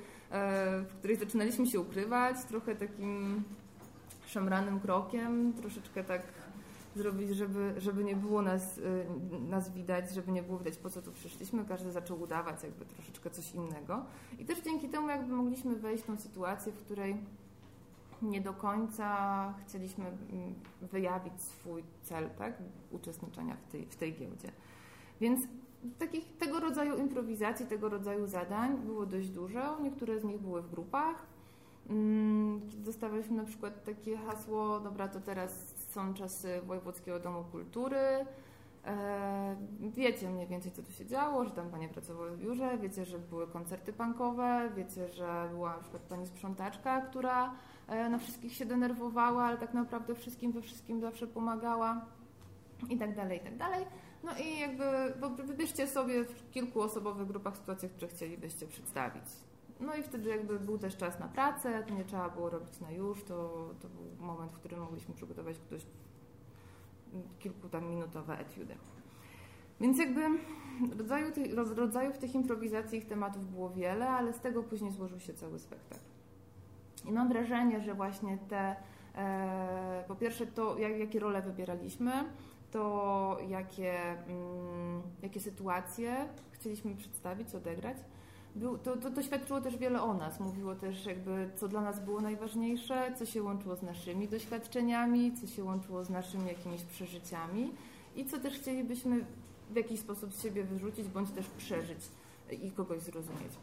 w 0.89 0.93
której 0.97 1.17
zaczynaliśmy 1.17 1.67
się 1.67 1.79
ukrywać, 1.79 2.45
trochę 2.45 2.75
takim 2.75 3.43
szemranym 4.25 4.79
krokiem, 4.79 5.53
troszeczkę 5.53 6.03
tak 6.03 6.21
zrobić, 6.95 7.29
żeby, 7.29 7.73
żeby 7.77 8.03
nie 8.03 8.15
było 8.15 8.41
nas, 8.41 8.77
y, 8.77 9.05
nas 9.49 9.71
widać, 9.71 10.11
żeby 10.13 10.31
nie 10.31 10.43
było 10.43 10.57
widać 10.57 10.77
po 10.77 10.89
co 10.89 11.01
tu 11.01 11.11
przyszliśmy. 11.11 11.65
Każdy 11.65 11.91
zaczął 11.91 12.21
udawać 12.21 12.63
jakby 12.63 12.85
troszeczkę 12.85 13.29
coś 13.29 13.51
innego. 13.51 14.05
I 14.39 14.45
też 14.45 14.61
dzięki 14.61 14.89
temu 14.89 15.09
jakby 15.09 15.33
mogliśmy 15.33 15.75
wejść 15.75 16.03
w 16.03 16.07
tą 16.07 16.17
sytuację, 16.17 16.71
w 16.71 16.77
której 16.77 17.17
nie 18.21 18.41
do 18.41 18.53
końca 18.53 19.53
chcieliśmy 19.67 20.05
mm, 20.05 20.53
wyjawić 20.81 21.41
swój 21.41 21.83
cel, 22.03 22.29
tak, 22.37 22.53
uczestniczenia 22.91 23.55
w 23.55 23.71
tej, 23.71 23.85
w 23.85 23.95
tej 23.95 24.13
giełdzie. 24.13 24.51
Więc 25.21 25.47
takich, 25.99 26.37
tego 26.37 26.59
rodzaju 26.59 26.97
improwizacji, 26.97 27.65
tego 27.65 27.89
rodzaju 27.89 28.27
zadań 28.27 28.77
było 28.77 29.05
dość 29.05 29.29
dużo. 29.29 29.79
Niektóre 29.79 30.19
z 30.19 30.23
nich 30.23 30.39
były 30.39 30.61
w 30.61 30.71
grupach. 30.71 31.25
Mm, 31.89 32.61
dostawaliśmy 32.77 33.35
na 33.35 33.43
przykład 33.43 33.83
takie 33.83 34.17
hasło, 34.17 34.79
dobra, 34.79 35.07
to 35.07 35.21
teraz 35.21 35.72
są 35.93 36.13
czasy 36.13 36.61
Wojewódzkiego 36.61 37.19
Domu 37.19 37.43
Kultury. 37.51 38.25
E, 38.85 39.55
wiecie 39.79 40.29
mniej 40.29 40.47
więcej, 40.47 40.71
co 40.71 40.83
tu 40.83 40.91
się 40.91 41.05
działo, 41.05 41.45
że 41.45 41.51
tam 41.51 41.69
panie 41.69 41.89
pracowały 41.89 42.31
w 42.31 42.39
biurze, 42.39 42.77
wiecie, 42.77 43.05
że 43.05 43.19
były 43.19 43.47
koncerty 43.47 43.93
punkowe, 43.93 44.69
wiecie, 44.75 45.07
że 45.07 45.47
była 45.51 45.69
na 45.69 45.79
przykład 45.79 46.01
pani 46.01 46.27
sprzątaczka, 46.27 47.01
która 47.01 47.53
e, 47.87 48.09
na 48.09 48.17
wszystkich 48.17 48.53
się 48.53 48.65
denerwowała, 48.65 49.43
ale 49.43 49.57
tak 49.57 49.73
naprawdę 49.73 50.15
wszystkim 50.15 50.51
we 50.51 50.61
wszystkim 50.61 51.01
zawsze 51.01 51.27
pomagała 51.27 52.05
i 52.89 52.97
tak 52.97 53.15
dalej, 53.15 53.37
i 53.37 53.41
tak 53.41 53.57
dalej. 53.57 53.85
No 54.23 54.31
i 54.37 54.59
jakby 54.59 54.83
wybierzcie 55.43 55.87
sobie 55.87 56.23
w 56.23 56.51
kilkuosobowych 56.51 57.27
grupach 57.27 57.57
sytuacje, 57.57 57.89
które 57.89 58.07
chcielibyście 58.07 58.67
przedstawić. 58.67 59.25
No 59.79 59.95
i 59.95 60.03
wtedy 60.03 60.29
jakby 60.29 60.59
był 60.59 60.77
też 60.77 60.97
czas 60.97 61.19
na 61.19 61.27
pracę, 61.27 61.83
to 61.87 61.93
nie 61.93 62.05
trzeba 62.05 62.29
było 62.29 62.49
robić 62.49 62.79
na 62.79 62.91
już, 62.91 63.23
to, 63.23 63.69
to 63.81 63.89
był 63.89 64.27
moment, 64.27 64.51
w 64.51 64.55
którym 64.55 64.79
mogliśmy 64.79 65.15
przygotować 65.15 65.57
dość 65.69 65.87
kilku 67.39 67.69
tam 67.69 67.89
minutowe 67.89 68.39
etiudy. 68.39 68.75
Więc 69.81 69.99
jakby 69.99 70.21
rodzaju 70.97 71.31
tych, 71.31 71.53
rodzajów 71.75 72.17
tych 72.17 72.35
improwizacji, 72.35 72.97
ich 72.97 73.07
tematów 73.07 73.51
było 73.51 73.69
wiele, 73.69 74.09
ale 74.09 74.33
z 74.33 74.39
tego 74.39 74.63
później 74.63 74.91
złożył 74.91 75.19
się 75.19 75.33
cały 75.33 75.59
spektakl. 75.59 76.03
I 77.05 77.11
mam 77.11 77.29
wrażenie, 77.29 77.81
że 77.81 77.93
właśnie 77.93 78.37
te, 78.37 78.75
e, 79.15 80.03
po 80.07 80.15
pierwsze 80.15 80.47
to, 80.47 80.77
jak, 80.77 80.99
jakie 80.99 81.19
role 81.19 81.41
wybieraliśmy, 81.41 82.11
to 82.71 83.37
jakie, 83.47 84.01
mm, 84.11 85.01
jakie 85.21 85.39
sytuacje 85.39 86.29
chcieliśmy 86.51 86.95
przedstawić, 86.95 87.55
odegrać. 87.55 87.97
Był, 88.55 88.77
to, 88.77 88.97
to, 88.97 89.11
to 89.11 89.23
świadczyło 89.23 89.61
też 89.61 89.77
wiele 89.77 90.01
o 90.01 90.13
nas. 90.13 90.39
Mówiło 90.39 90.75
też, 90.75 91.05
jakby, 91.05 91.49
co 91.55 91.67
dla 91.67 91.81
nas 91.81 91.99
było 91.99 92.21
najważniejsze, 92.21 93.13
co 93.15 93.25
się 93.25 93.43
łączyło 93.43 93.75
z 93.75 93.81
naszymi 93.81 94.27
doświadczeniami, 94.27 95.33
co 95.33 95.47
się 95.47 95.63
łączyło 95.63 96.03
z 96.03 96.09
naszymi 96.09 96.47
jakimiś 96.47 96.83
przeżyciami 96.83 97.71
i 98.15 98.25
co 98.25 98.39
też 98.39 98.53
chcielibyśmy 98.53 99.25
w 99.69 99.75
jakiś 99.75 99.99
sposób 99.99 100.33
z 100.33 100.43
siebie 100.43 100.63
wyrzucić, 100.63 101.07
bądź 101.07 101.31
też 101.31 101.47
przeżyć 101.47 101.99
i 102.61 102.71
kogoś 102.71 103.01
zrozumieć. 103.01 103.53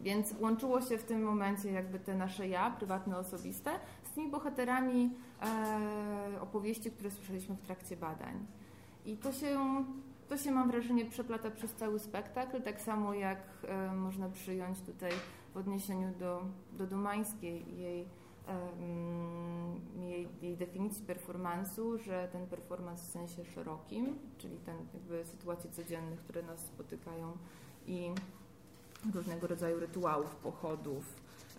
Więc 0.00 0.34
łączyło 0.40 0.80
się 0.80 0.98
w 0.98 1.04
tym 1.04 1.22
momencie 1.22 1.72
jakby 1.72 1.98
te 1.98 2.14
nasze 2.14 2.48
ja, 2.48 2.70
prywatne, 2.70 3.18
osobiste, 3.18 3.70
z 4.04 4.14
tymi 4.14 4.28
bohaterami 4.28 5.10
e, 5.42 6.40
opowieści, 6.40 6.90
które 6.90 7.10
słyszeliśmy 7.10 7.54
w 7.54 7.62
trakcie 7.62 7.96
badań. 7.96 8.46
I 9.06 9.16
to 9.16 9.32
się, 9.32 9.84
to 10.28 10.36
się, 10.36 10.50
mam 10.50 10.70
wrażenie, 10.70 11.04
przeplata 11.04 11.50
przez 11.50 11.72
cały 11.72 11.98
spektakl, 11.98 12.62
tak 12.62 12.80
samo 12.80 13.14
jak 13.14 13.38
e, 13.64 13.92
można 13.92 14.28
przyjąć 14.28 14.80
tutaj 14.80 15.12
w 15.54 15.56
odniesieniu 15.56 16.14
do, 16.18 16.42
do 16.72 16.86
Dumańskiej 16.86 17.78
jej, 17.78 18.08
e, 18.48 20.06
jej, 20.06 20.28
jej 20.42 20.56
definicji 20.56 21.04
performansu, 21.04 21.98
że 21.98 22.28
ten 22.32 22.46
performance 22.46 23.02
w 23.02 23.10
sensie 23.10 23.44
szerokim, 23.44 24.18
czyli 24.38 24.56
ten 24.56 24.76
jakby 24.94 25.24
sytuacji 25.24 25.70
codziennych, 25.70 26.20
które 26.20 26.42
nas 26.42 26.60
spotykają 26.60 27.36
i 27.86 28.10
różnego 29.14 29.46
rodzaju 29.46 29.80
rytuałów, 29.80 30.36
pochodów, 30.36 31.04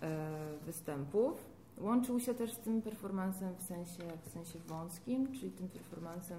e, 0.02 0.28
występów, 0.66 1.54
Łączył 1.80 2.20
się 2.20 2.34
też 2.34 2.52
z 2.52 2.58
tym 2.58 2.82
performansem 2.82 3.54
w 3.56 3.62
sensie, 3.62 4.02
w 4.24 4.28
sensie 4.28 4.58
wąskim, 4.58 5.32
czyli 5.32 5.50
tym 5.50 5.68
performansem 5.68 6.38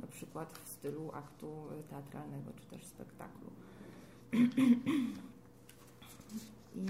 na 0.00 0.06
przykład 0.06 0.58
w 0.64 0.68
stylu 0.68 1.10
aktu 1.14 1.66
teatralnego 1.90 2.52
czy 2.60 2.66
też 2.66 2.84
spektaklu. 2.86 3.50
I, 6.74 6.86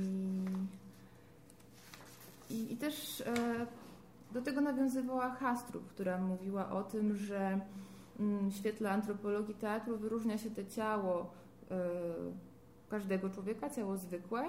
i, 2.51 2.73
i 2.73 2.77
też 2.77 3.21
e, 3.21 3.67
do 4.33 4.43
tego 4.43 4.61
nawiązywała 4.61 5.31
Hastrup, 5.31 5.87
która 5.89 6.19
mówiła 6.19 6.71
o 6.71 6.83
tym, 6.83 7.17
że 7.17 7.61
mm, 8.21 8.49
w 8.49 8.55
świetle 8.55 8.91
antropologii 8.91 9.55
teatru 9.55 9.99
wyróżnia 9.99 10.39
się 10.39 10.51
te 10.51 10.67
ciało 10.67 11.31
e, 11.71 11.77
każdego 12.89 13.31
człowieka, 13.31 13.71
ciało 13.71 13.97
zwykłe, 13.97 14.45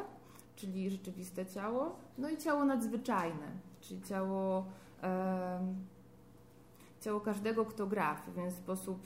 czyli 0.55 0.89
rzeczywiste 0.89 1.45
ciało, 1.45 1.95
no 2.17 2.29
i 2.29 2.37
ciało 2.37 2.65
nadzwyczajne, 2.65 3.51
czyli 3.81 4.01
ciało, 4.01 4.65
ciało 7.01 7.19
każdego, 7.21 7.65
kto 7.65 7.87
gra, 7.87 8.15
w 8.15 8.21
pewien 8.21 8.51
sposób 8.51 8.99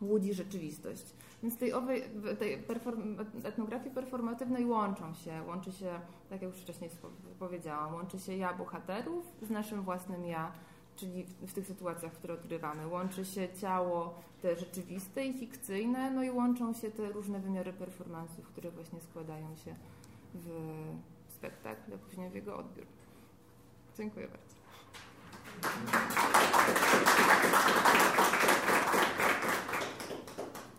łudzi 0.00 0.34
rzeczywistość. 0.34 1.14
Więc 1.42 1.58
tej, 1.58 1.72
owej, 1.72 2.02
tej 2.38 2.58
perform, 2.58 3.16
etnografii 3.44 3.94
performatywnej 3.94 4.66
łączą 4.66 5.14
się, 5.14 5.42
łączy 5.46 5.72
się, 5.72 6.00
tak 6.30 6.42
jak 6.42 6.50
już 6.52 6.60
wcześniej 6.60 6.90
powiedziałam, 7.38 7.94
łączy 7.94 8.18
się 8.18 8.36
ja 8.36 8.54
bohaterów 8.54 9.24
z 9.42 9.50
naszym 9.50 9.82
własnym 9.82 10.24
ja, 10.24 10.52
czyli 10.96 11.24
w, 11.24 11.50
w 11.50 11.52
tych 11.52 11.66
sytuacjach, 11.66 12.12
które 12.12 12.34
odgrywamy. 12.34 12.86
Łączy 12.86 13.24
się 13.24 13.48
ciało 13.60 14.14
te 14.42 14.56
rzeczywiste 14.56 15.26
i 15.26 15.38
fikcyjne, 15.38 16.10
no 16.10 16.22
i 16.22 16.30
łączą 16.30 16.74
się 16.74 16.90
te 16.90 17.12
różne 17.12 17.40
wymiary 17.40 17.72
performansów, 17.72 18.46
które 18.46 18.70
właśnie 18.70 19.00
składają 19.00 19.56
się 19.56 19.74
w 20.34 20.48
spektakl, 21.28 21.94
a 21.94 21.98
później 21.98 22.30
w 22.30 22.34
jego 22.34 22.56
odbiór. 22.56 22.86
Dziękuję 23.96 24.28
bardzo. 24.28 24.59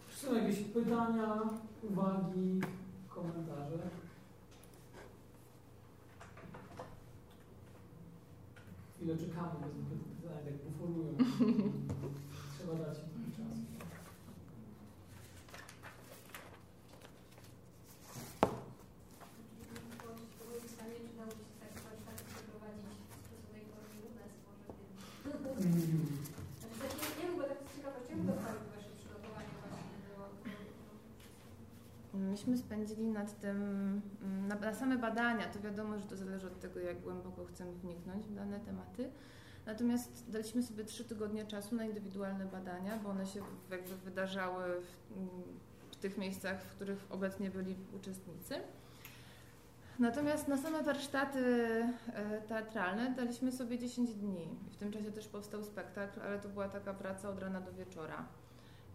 Czy 0.09 0.25
są 0.25 0.35
jakieś 0.35 0.59
pytania, 0.59 1.41
uwagi, 1.83 2.61
komentarze? 3.09 3.77
Chwilę 8.95 9.17
czekamy, 9.17 9.49
bo 9.61 9.67
pytania 10.21 10.41
tak 10.45 10.53
poformują. 10.53 11.13
Trzeba 12.57 12.73
dać 12.85 12.97
Myśmy 32.41 32.57
spędzili 32.57 33.07
nad 33.07 33.39
tym, 33.39 33.57
mm, 34.21 34.47
na, 34.47 34.55
na, 34.55 34.73
same 34.73 34.97
badania, 34.97 35.47
to 35.47 35.59
wiadomo, 35.59 35.99
że 35.99 36.05
to 36.05 36.15
zależy 36.15 36.47
od 36.47 36.59
tego, 36.59 36.79
jak 36.79 37.01
głęboko 37.01 37.45
chcemy 37.45 37.71
wniknąć 37.71 38.27
w 38.27 38.35
dane 38.35 38.59
tematy. 38.59 39.11
Natomiast 39.65 40.31
daliśmy 40.31 40.63
sobie 40.63 40.83
trzy 40.83 41.05
tygodnie 41.05 41.45
czasu 41.45 41.75
na 41.75 41.85
indywidualne 41.85 42.45
badania, 42.45 42.97
bo 42.97 43.09
one 43.09 43.25
się 43.25 43.41
jakby 43.71 43.95
wydarzały 43.95 44.81
w, 44.81 45.15
w 45.91 45.95
tych 45.95 46.17
miejscach, 46.17 46.63
w 46.63 46.75
których 46.75 47.07
obecnie 47.09 47.51
byli 47.51 47.75
uczestnicy. 47.95 48.55
Natomiast 49.99 50.47
na 50.47 50.57
same 50.57 50.83
warsztaty 50.83 51.39
e, 52.13 52.41
teatralne 52.41 53.13
daliśmy 53.17 53.51
sobie 53.51 53.79
10 53.79 54.13
dni. 54.13 54.47
W 54.71 54.75
tym 54.75 54.91
czasie 54.91 55.11
też 55.11 55.27
powstał 55.27 55.63
spektakl, 55.63 56.21
ale 56.21 56.39
to 56.39 56.49
była 56.49 56.69
taka 56.69 56.93
praca 56.93 57.29
od 57.29 57.39
rana 57.39 57.61
do 57.61 57.73
wieczora. 57.73 58.25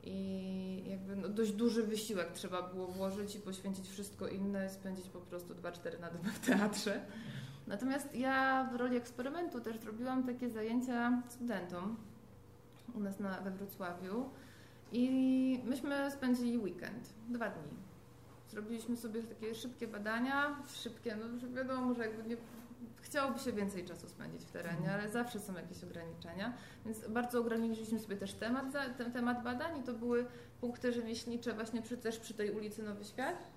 I 0.07 0.91
jakby 0.91 1.17
no 1.17 1.29
dość 1.29 1.53
duży 1.53 1.83
wysiłek 1.83 2.33
trzeba 2.33 2.63
było 2.63 2.87
włożyć 2.87 3.37
i 3.37 3.41
poświęcić 3.41 3.89
wszystko 3.89 4.29
inne, 4.29 4.71
spędzić 4.71 5.09
po 5.09 5.21
prostu 5.21 5.55
2-4 5.55 6.01
na 6.01 6.11
dobę 6.11 6.29
w 6.29 6.47
teatrze. 6.47 7.01
Natomiast 7.67 8.15
ja 8.15 8.69
w 8.73 8.77
roli 8.77 8.97
eksperymentu 8.97 9.61
też 9.61 9.85
robiłam 9.85 10.27
takie 10.27 10.51
zajęcia 10.51 11.23
studentom 11.29 11.97
u 12.95 13.01
nas 13.01 13.21
na, 13.21 13.41
we 13.41 13.51
Wrocławiu 13.51 14.31
i 14.93 15.61
myśmy 15.65 16.11
spędzili 16.11 16.59
weekend, 16.59 17.15
dwa 17.29 17.49
dni 17.51 17.87
zrobiliśmy 18.49 18.97
sobie 18.97 19.23
takie 19.23 19.55
szybkie 19.55 19.89
badania, 19.89 20.57
szybkie, 20.69 21.17
no 21.17 21.49
wiadomo, 21.55 21.95
że 21.95 22.03
jakby 22.03 22.29
nie, 22.29 22.37
chciałoby 23.01 23.39
się 23.39 23.53
więcej 23.53 23.85
czasu 23.85 24.09
spędzić 24.09 24.43
w 24.43 24.51
terenie, 24.51 24.79
mhm. 24.79 25.01
ale 25.01 25.09
zawsze 25.09 25.41
są 25.41 25.55
jakieś 25.55 25.85
ograniczenia, 25.85 26.53
więc 26.85 27.09
bardzo 27.09 27.41
ograniczyliśmy 27.41 27.99
sobie 27.99 28.17
też 28.17 28.35
temat, 28.35 28.65
ten 28.99 29.13
temat 29.13 29.45
badań 29.45 29.81
i 29.81 29.83
to 29.83 29.93
były 29.93 30.27
punkty 30.61 30.93
rzemieślnicze 30.93 31.53
właśnie 31.53 31.83
przy, 31.83 31.97
też 31.97 32.19
przy 32.19 32.35
tej 32.35 32.51
ulicy 32.51 32.83
Nowy 32.83 33.05
Świat. 33.05 33.51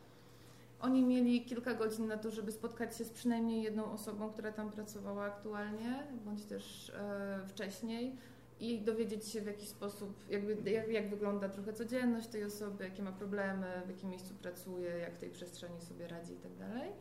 Oni 0.82 1.04
mieli 1.04 1.46
kilka 1.46 1.74
godzin 1.74 2.08
na 2.08 2.18
to, 2.18 2.32
żeby 2.32 2.52
spotkać 2.52 2.98
się 2.98 3.06
z 3.06 3.10
przynajmniej 3.10 3.64
jedną 3.64 3.92
osobą, 3.92 4.30
która 4.30 4.52
tam 4.52 4.72
pracowała 4.72 5.26
aktualnie, 5.26 6.04
bądź 6.26 6.46
też 6.46 6.90
e, 6.90 7.40
wcześniej 7.48 8.16
i 8.60 8.82
dowiedzieć 8.82 9.28
się 9.28 9.42
w 9.42 9.46
jakiś 9.46 9.70
sposób, 9.70 10.30
jakby, 10.30 10.72
jak, 10.72 10.88
jak 10.88 11.10
wygląda 11.10 11.50
trochę 11.50 11.74
codzienność 11.74 12.28
tej 12.28 12.44
osoby, 12.44 12.84
jakie 12.84 13.04
ma 13.04 13.12
problemy, 13.12 13.82
w 13.86 13.90
jakim 13.90 14.10
miejscu 14.10 14.34
pracuje, 14.34 14.90
jak 14.90 15.16
w 15.16 15.18
tej 15.18 15.30
przestrzeni 15.30 15.82
sobie 15.82 16.08
radzi 16.08 16.34
i 16.34 16.38
tak 16.38 16.56
dalej, 16.56 16.92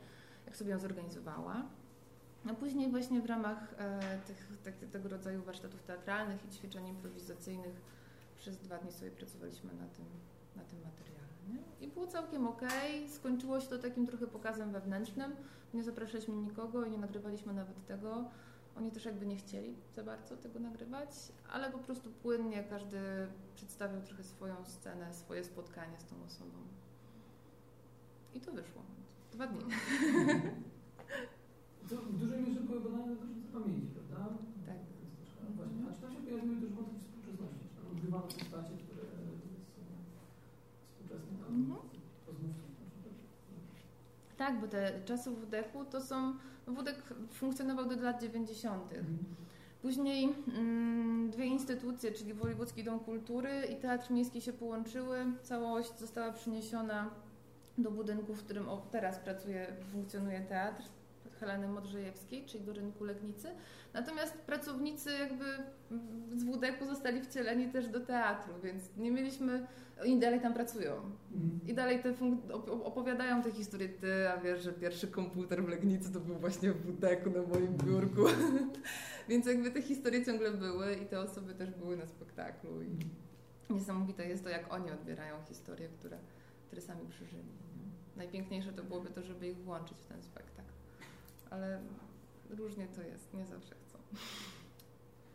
jak 0.47 0.57
sobie 0.57 0.71
ją 0.71 0.79
zorganizowała. 0.79 1.69
A 2.47 2.55
później 2.55 2.91
właśnie 2.91 3.21
w 3.21 3.27
ramach 3.27 3.75
e, 3.79 4.19
tych, 4.27 4.49
tak, 4.65 4.75
tego 4.93 5.09
rodzaju 5.09 5.43
warsztatów 5.43 5.83
teatralnych 5.83 6.45
i 6.45 6.49
ćwiczeń 6.49 6.89
improwizacyjnych 6.89 7.81
przez 8.39 8.59
dwa 8.59 8.79
dni 8.79 8.93
sobie 8.93 9.11
pracowaliśmy 9.11 9.75
na 9.75 9.87
tym, 9.87 10.05
na 10.57 10.65
tym 10.65 10.79
materiale. 10.79 11.29
Nie? 11.49 11.87
I 11.87 11.91
było 11.91 12.07
całkiem 12.07 12.47
ok. 12.47 12.63
Skończyło 13.09 13.61
się 13.61 13.67
to 13.67 13.79
takim 13.79 14.07
trochę 14.07 14.27
pokazem 14.27 14.73
wewnętrznym. 14.73 15.37
Nie 15.75 15.83
zapraszaliśmy 15.83 16.35
nikogo 16.37 16.85
i 16.85 16.91
nie 16.91 16.99
nagrywaliśmy 16.99 17.55
nawet 17.55 17.87
tego. 17.87 18.31
Oni 18.77 18.91
też 18.91 19.05
jakby 19.05 19.27
nie 19.27 19.37
chcieli 19.37 19.75
za 19.97 20.03
bardzo 20.03 20.37
tego 20.37 20.61
nagrywać, 20.61 21.11
ale 21.53 21.73
po 21.73 21.79
prostu 21.79 22.11
płynnie 22.11 22.65
każdy 22.65 22.99
przedstawiał 23.55 24.03
trochę 24.03 24.25
swoją 24.25 24.65
scenę, 24.65 25.15
swoje 25.15 25.45
spotkanie 25.45 25.99
z 25.99 26.05
tą 26.05 26.25
osobą. 26.25 26.59
I 28.35 28.41
to 28.41 28.53
wyszło. 28.53 28.83
Dwa 29.33 29.47
dni. 29.47 29.65
To 31.89 31.97
w 31.97 32.19
dużej 32.19 32.43
mierze 32.43 32.61
były 32.61 32.81
badania 32.81 33.07
dotyczące 33.07 33.49
pamięci, 33.53 33.87
prawda? 34.09 34.39
Tak. 34.67 34.77
A 35.43 35.53
właśnie, 35.57 35.83
a 35.89 35.95
czy 35.95 36.01
tam 36.01 36.13
się 36.13 36.21
pojawiły 36.21 36.61
też 36.61 36.71
wątki 36.71 36.97
współczesności? 37.01 37.65
Czy 37.69 37.77
tam 37.77 37.87
odgrywano 37.93 38.23
postacie, 38.23 38.75
które 38.85 39.03
są 39.03 39.21
współczesne? 40.91 41.33
Tam 41.45 41.55
Mhm. 41.55 41.89
Tak, 44.37 44.61
bo 44.61 44.69
te 44.69 44.93
czasy 45.05 45.31
WDK-u 45.31 45.85
to 45.85 46.01
są. 46.01 46.35
No 46.67 46.73
WDK 46.73 47.15
funkcjonował 47.33 47.89
do 47.89 48.03
lat 48.03 48.23
90. 48.23 48.83
Mhm. 48.83 49.19
Później 49.83 50.29
mm, 50.49 51.31
dwie 51.31 51.47
instytucje, 51.47 52.13
czyli 52.13 52.35
Wojewódzki 52.35 52.85
Dom 52.85 53.01
Kultury 53.01 53.51
i 53.73 53.77
Teatr 53.77 54.11
Miejski 54.11 54.41
się 54.41 54.53
połączyły. 54.53 55.27
Całość 55.43 55.99
została 55.99 56.33
przeniesiona 56.33 57.11
do 57.79 57.91
budynku, 57.91 58.35
w 58.35 58.45
którym 58.45 58.67
teraz 58.91 59.19
pracuje, 59.19 59.67
funkcjonuje 59.93 60.41
teatr 60.41 60.83
Heleny 61.41 61.69
Modrzejewskiej, 61.69 62.47
czyli 62.47 62.65
do 62.65 62.73
rynku 62.73 63.05
Legnicy. 63.05 63.49
Natomiast 63.95 64.35
pracownicy 64.35 65.11
jakby 65.13 65.45
z 66.37 66.45
WDK-u 66.45 66.87
zostali 66.87 67.23
wcieleni 67.23 67.69
też 67.69 67.89
do 67.89 68.01
teatru, 68.01 68.55
więc 68.63 68.97
nie 68.97 69.11
mieliśmy, 69.11 69.67
oni 70.03 70.19
dalej 70.19 70.41
tam 70.41 70.55
pracują. 70.55 70.93
Mhm. 70.95 71.61
I 71.67 71.75
dalej 71.75 72.03
te 72.03 72.15
opowiadają 72.85 73.43
te 73.43 73.53
historie. 73.53 73.89
Ty, 73.89 74.29
a 74.29 74.37
wiesz, 74.37 74.63
że 74.63 74.73
pierwszy 74.73 75.09
komputer 75.09 75.65
w 75.65 75.69
Legnicy 75.69 76.13
to 76.13 76.21
był 76.21 76.39
właśnie 76.39 76.73
w 76.73 76.77
WDK 76.77 77.27
na 77.27 77.43
moim 77.43 77.77
biurku. 77.77 78.23
Więc 79.29 79.47
jakby 79.47 79.71
te 79.71 79.83
historie 79.83 80.25
ciągle 80.25 80.51
były 80.51 80.95
i 80.95 81.07
te 81.07 81.21
osoby 81.21 81.55
też 81.55 81.71
były 81.71 81.97
na 81.97 82.07
spektaklu. 82.07 82.83
I 82.83 82.99
niesamowite 83.71 84.29
jest 84.29 84.45
to, 84.45 84.51
jak 84.51 84.73
oni 84.73 84.91
odbierają 84.91 85.37
historie, 85.49 85.89
które, 85.89 86.19
które 86.67 86.83
sami 86.83 87.07
przeżyli. 87.09 87.43
nie? 87.43 87.89
Najpiękniejsze 88.17 88.73
to 88.73 88.85
byłoby 88.85 89.11
to, 89.11 89.23
żeby 89.23 89.49
ich 89.49 89.57
włączyć 89.57 89.99
w 89.99 90.07
ten 90.07 90.23
spektakl. 90.23 90.68
Ale 91.51 91.81
różnie 92.51 92.87
to 92.87 93.03
jest, 93.03 93.35
nie 93.35 93.47
zawsze 93.47 93.75
chcą. 93.75 93.99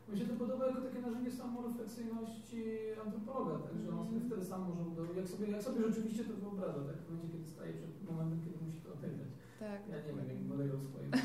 Mi 0.09 0.19
się 0.19 0.25
to 0.25 0.35
podoba 0.35 0.67
jako 0.67 0.81
takie 0.81 1.01
narzędzie 1.01 1.31
samorefleksyjności 1.31 2.61
antropologa, 3.05 3.55
tak? 3.65 3.73
że 3.85 3.89
on 3.99 4.05
sobie 4.07 4.21
wtedy 4.27 4.45
sam 4.45 4.61
może 4.61 5.13
jak 5.19 5.27
sobie, 5.27 5.47
jak 5.47 5.63
sobie 5.63 5.81
rzeczywiście 5.87 6.23
to 6.23 6.33
wyobraża, 6.33 6.81
tak? 6.89 6.97
w 6.97 7.09
momencie, 7.09 7.29
kiedy 7.33 7.47
staje 7.55 7.73
przed 7.73 8.09
momentem, 8.11 8.39
kiedy 8.43 8.57
musi 8.65 8.79
to 8.83 8.89
odegrać. 8.93 9.31
Tak. 9.59 9.79
Ja 9.91 9.97
nie 10.05 10.13
wiem, 10.17 10.29
jak 10.31 10.53
odegrał 10.55 10.79
swoje. 10.87 11.07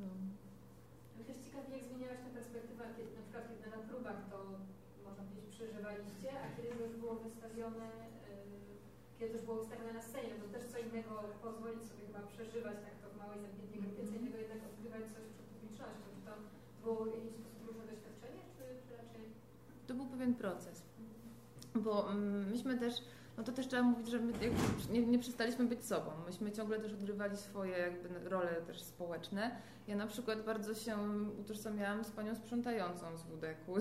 No. 0.00 0.08
Ale 1.14 1.24
też 1.28 1.36
ciekawie, 1.46 1.70
jak 1.76 1.84
zmieniałaś 1.84 2.20
tę 2.24 2.30
perspektywę, 2.38 2.84
kiedy 2.96 3.10
na 3.18 3.22
przykład 3.24 3.44
kiedy 3.50 3.66
na 3.76 3.82
próbach 3.88 4.18
to 4.30 4.36
można 5.06 5.22
powiedzieć 5.26 5.46
przeżywaliście, 5.56 6.28
a 6.42 6.46
kiedy 6.54 6.68
to 6.76 6.82
już 6.86 6.96
było 7.02 7.14
wystawione, 7.26 7.86
to 9.28 9.36
już 9.36 9.46
było 9.48 9.56
wystawione 9.62 9.92
na 9.92 10.04
scenie, 10.08 10.30
no 10.34 10.44
to 10.44 10.48
też 10.54 10.64
co 10.72 10.78
innego 10.86 11.12
pozwolić 11.46 11.82
sobie 11.90 12.02
chyba 12.08 12.22
przeżywać 12.32 12.76
tak 12.86 12.94
to 13.00 13.06
w 13.12 13.16
małej, 13.22 13.38
zamkniętej 13.44 13.78
grupie, 13.82 14.02
co 14.08 14.12
innego 14.18 14.38
jednak 14.44 14.60
odgrywać 14.70 15.04
coś 15.14 15.24
przed 15.34 15.46
publicznością. 15.52 16.06
Czy 16.14 16.20
to 16.26 16.32
było 16.82 17.00
w 17.04 17.14
jakiś 17.18 17.34
sposób 17.40 17.60
różne 17.68 17.84
doświadczenie, 17.92 18.42
czy, 18.54 18.64
czy 18.84 18.92
raczej... 19.02 19.24
To 19.86 19.92
był 19.98 20.06
pewien 20.14 20.34
proces. 20.42 20.76
Bo 21.84 21.92
mm, 22.10 22.50
myśmy 22.52 22.72
też, 22.84 22.94
no 23.36 23.44
to 23.44 23.52
też 23.52 23.68
trzeba 23.68 23.82
mówić, 23.82 24.08
że 24.08 24.18
my 24.18 24.32
nie, 24.90 25.06
nie 25.06 25.18
przestaliśmy 25.18 25.64
być 25.64 25.84
sobą. 25.84 26.10
Myśmy 26.26 26.52
ciągle 26.52 26.78
też 26.78 26.92
odgrywali 26.92 27.36
swoje 27.36 27.78
jakby 27.78 28.28
role 28.28 28.62
też 28.66 28.82
społeczne. 28.82 29.56
Ja 29.88 29.96
na 29.96 30.06
przykład 30.06 30.44
bardzo 30.44 30.74
się 30.74 30.96
utożsamiałam 31.40 32.04
z 32.04 32.10
panią 32.10 32.34
sprzątającą 32.34 33.16
z 33.16 33.22
WDK-u 33.22 33.74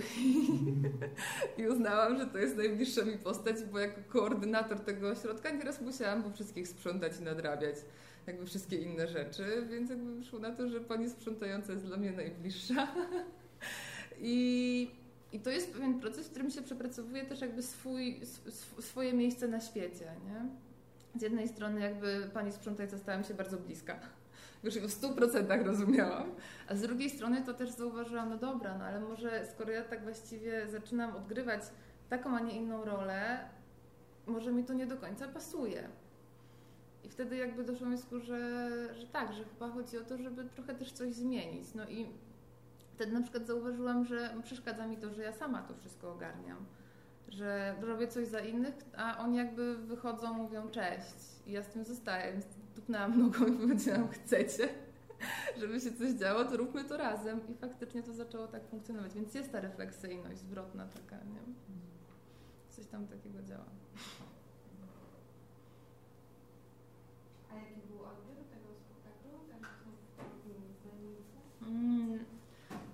i 1.62 1.68
uznałam, 1.68 2.18
że 2.18 2.28
to 2.28 2.38
jest 2.38 2.58
najbliższa 2.58 3.06
mi 3.06 3.18
postać, 3.18 3.56
bo 3.72 3.80
jako 3.80 4.02
koordynator 4.08 4.80
tego 4.80 5.10
ośrodka 5.10 5.52
nieraz 5.52 5.82
musiałam 5.82 6.24
po 6.24 6.32
wszystkich 6.32 6.68
sprzątać 6.68 7.20
i 7.20 7.24
nadrabiać 7.24 7.76
jakby 8.28 8.46
wszystkie 8.46 8.78
inne 8.78 9.08
rzeczy, 9.08 9.68
więc 9.70 9.90
jakby 9.90 10.16
wyszło 10.16 10.40
na 10.40 10.52
to, 10.52 10.70
że 10.70 10.80
pani 10.80 11.10
sprzątająca 11.10 11.74
jest 11.74 11.86
dla 11.86 11.98
mnie 11.98 12.12
najbliższa. 12.12 12.88
I 14.22 15.01
i 15.32 15.40
to 15.40 15.50
jest 15.50 15.74
pewien 15.74 16.00
proces, 16.00 16.28
w 16.28 16.30
którym 16.30 16.50
się 16.50 16.62
przepracowuje 16.62 17.26
też 17.26 17.42
jakby 17.42 17.62
swój, 17.62 18.20
sw- 18.22 18.82
swoje 18.82 19.14
miejsce 19.14 19.48
na 19.48 19.60
świecie, 19.60 20.12
nie? 20.26 20.46
Z 21.20 21.22
jednej 21.22 21.48
strony 21.48 21.82
jakby 21.82 22.30
pani 22.34 22.52
sprzątająca 22.52 22.98
stała 22.98 23.18
mi 23.18 23.24
się 23.24 23.34
bardzo 23.34 23.58
bliska. 23.58 24.00
Już 24.64 24.76
w 24.76 24.92
stu 24.92 25.16
procentach 25.16 25.66
rozumiałam. 25.66 26.32
A 26.68 26.76
z 26.76 26.82
drugiej 26.82 27.10
strony 27.10 27.42
to 27.42 27.54
też 27.54 27.70
zauważyłam, 27.70 28.30
no 28.30 28.38
dobra, 28.38 28.78
no 28.78 28.86
ale 28.86 29.00
może 29.00 29.46
skoro 29.46 29.72
ja 29.72 29.84
tak 29.84 30.04
właściwie 30.04 30.68
zaczynam 30.68 31.16
odgrywać 31.16 31.62
taką, 32.10 32.36
a 32.36 32.40
nie 32.40 32.56
inną 32.56 32.86
rolę, 32.86 33.40
może 34.28 34.52
mi 34.52 34.64
to 34.64 34.74
nie 34.74 34.86
do 34.86 34.98
końca 34.98 35.28
pasuje. 35.28 35.90
I 37.04 37.10
wtedy 37.10 37.36
jakby 37.36 37.64
doszło 37.64 37.88
mi 37.88 37.98
że, 38.24 38.70
że 38.96 39.08
tak, 39.08 39.34
że 39.34 39.44
chyba 39.44 39.70
chodzi 39.70 39.98
o 39.98 40.04
to, 40.04 40.18
żeby 40.18 40.46
trochę 40.46 40.76
też 40.76 40.92
coś 40.92 41.14
zmienić. 41.14 41.74
No 41.76 41.90
i 41.90 42.06
wtedy 43.02 43.14
na 43.14 43.22
przykład 43.22 43.48
zauważyłam, 43.48 44.06
że 44.06 44.34
przeszkadza 44.44 44.88
mi 44.88 44.98
to, 44.98 45.14
że 45.14 45.22
ja 45.22 45.34
sama 45.34 45.62
to 45.62 45.76
wszystko 45.76 46.12
ogarniam. 46.12 46.66
Że 47.28 47.76
robię 47.82 48.08
coś 48.08 48.28
za 48.28 48.40
innych, 48.40 48.76
a 48.98 49.18
oni 49.18 49.38
jakby 49.38 49.78
wychodzą, 49.78 50.34
mówią 50.34 50.70
cześć. 50.70 51.16
I 51.48 51.52
ja 51.52 51.64
z 51.64 51.68
tym 51.68 51.84
zostaję. 51.84 52.32
Więc 52.32 52.46
tupnęłam 52.76 53.20
nogą 53.20 53.48
i 53.48 53.58
powiedziałam, 53.58 54.08
chcecie, 54.10 54.70
żeby 55.60 55.80
się 55.80 55.92
coś 55.92 56.12
działo, 56.12 56.46
to 56.46 56.58
róbmy 56.58 56.84
to 56.84 56.98
razem. 56.98 57.48
I 57.50 57.54
faktycznie 57.54 58.04
to 58.04 58.14
zaczęło 58.14 58.48
tak 58.48 58.68
funkcjonować. 58.68 59.14
Więc 59.14 59.34
jest 59.34 59.52
ta 59.52 59.60
refleksyjność 59.60 60.40
zwrotna 60.40 60.88
taka, 60.88 61.24
nie? 61.24 61.42
Coś 62.70 62.86
tam 62.86 63.08
takiego 63.08 63.42
działa. 63.44 63.66
A 67.52 67.56
jaki 67.56 67.82
był 67.88 68.00
odbiór 68.00 68.46
tego 68.52 68.68
spektaklu? 68.76 69.32
Tak, 69.62 69.70
Mm. 71.62 72.20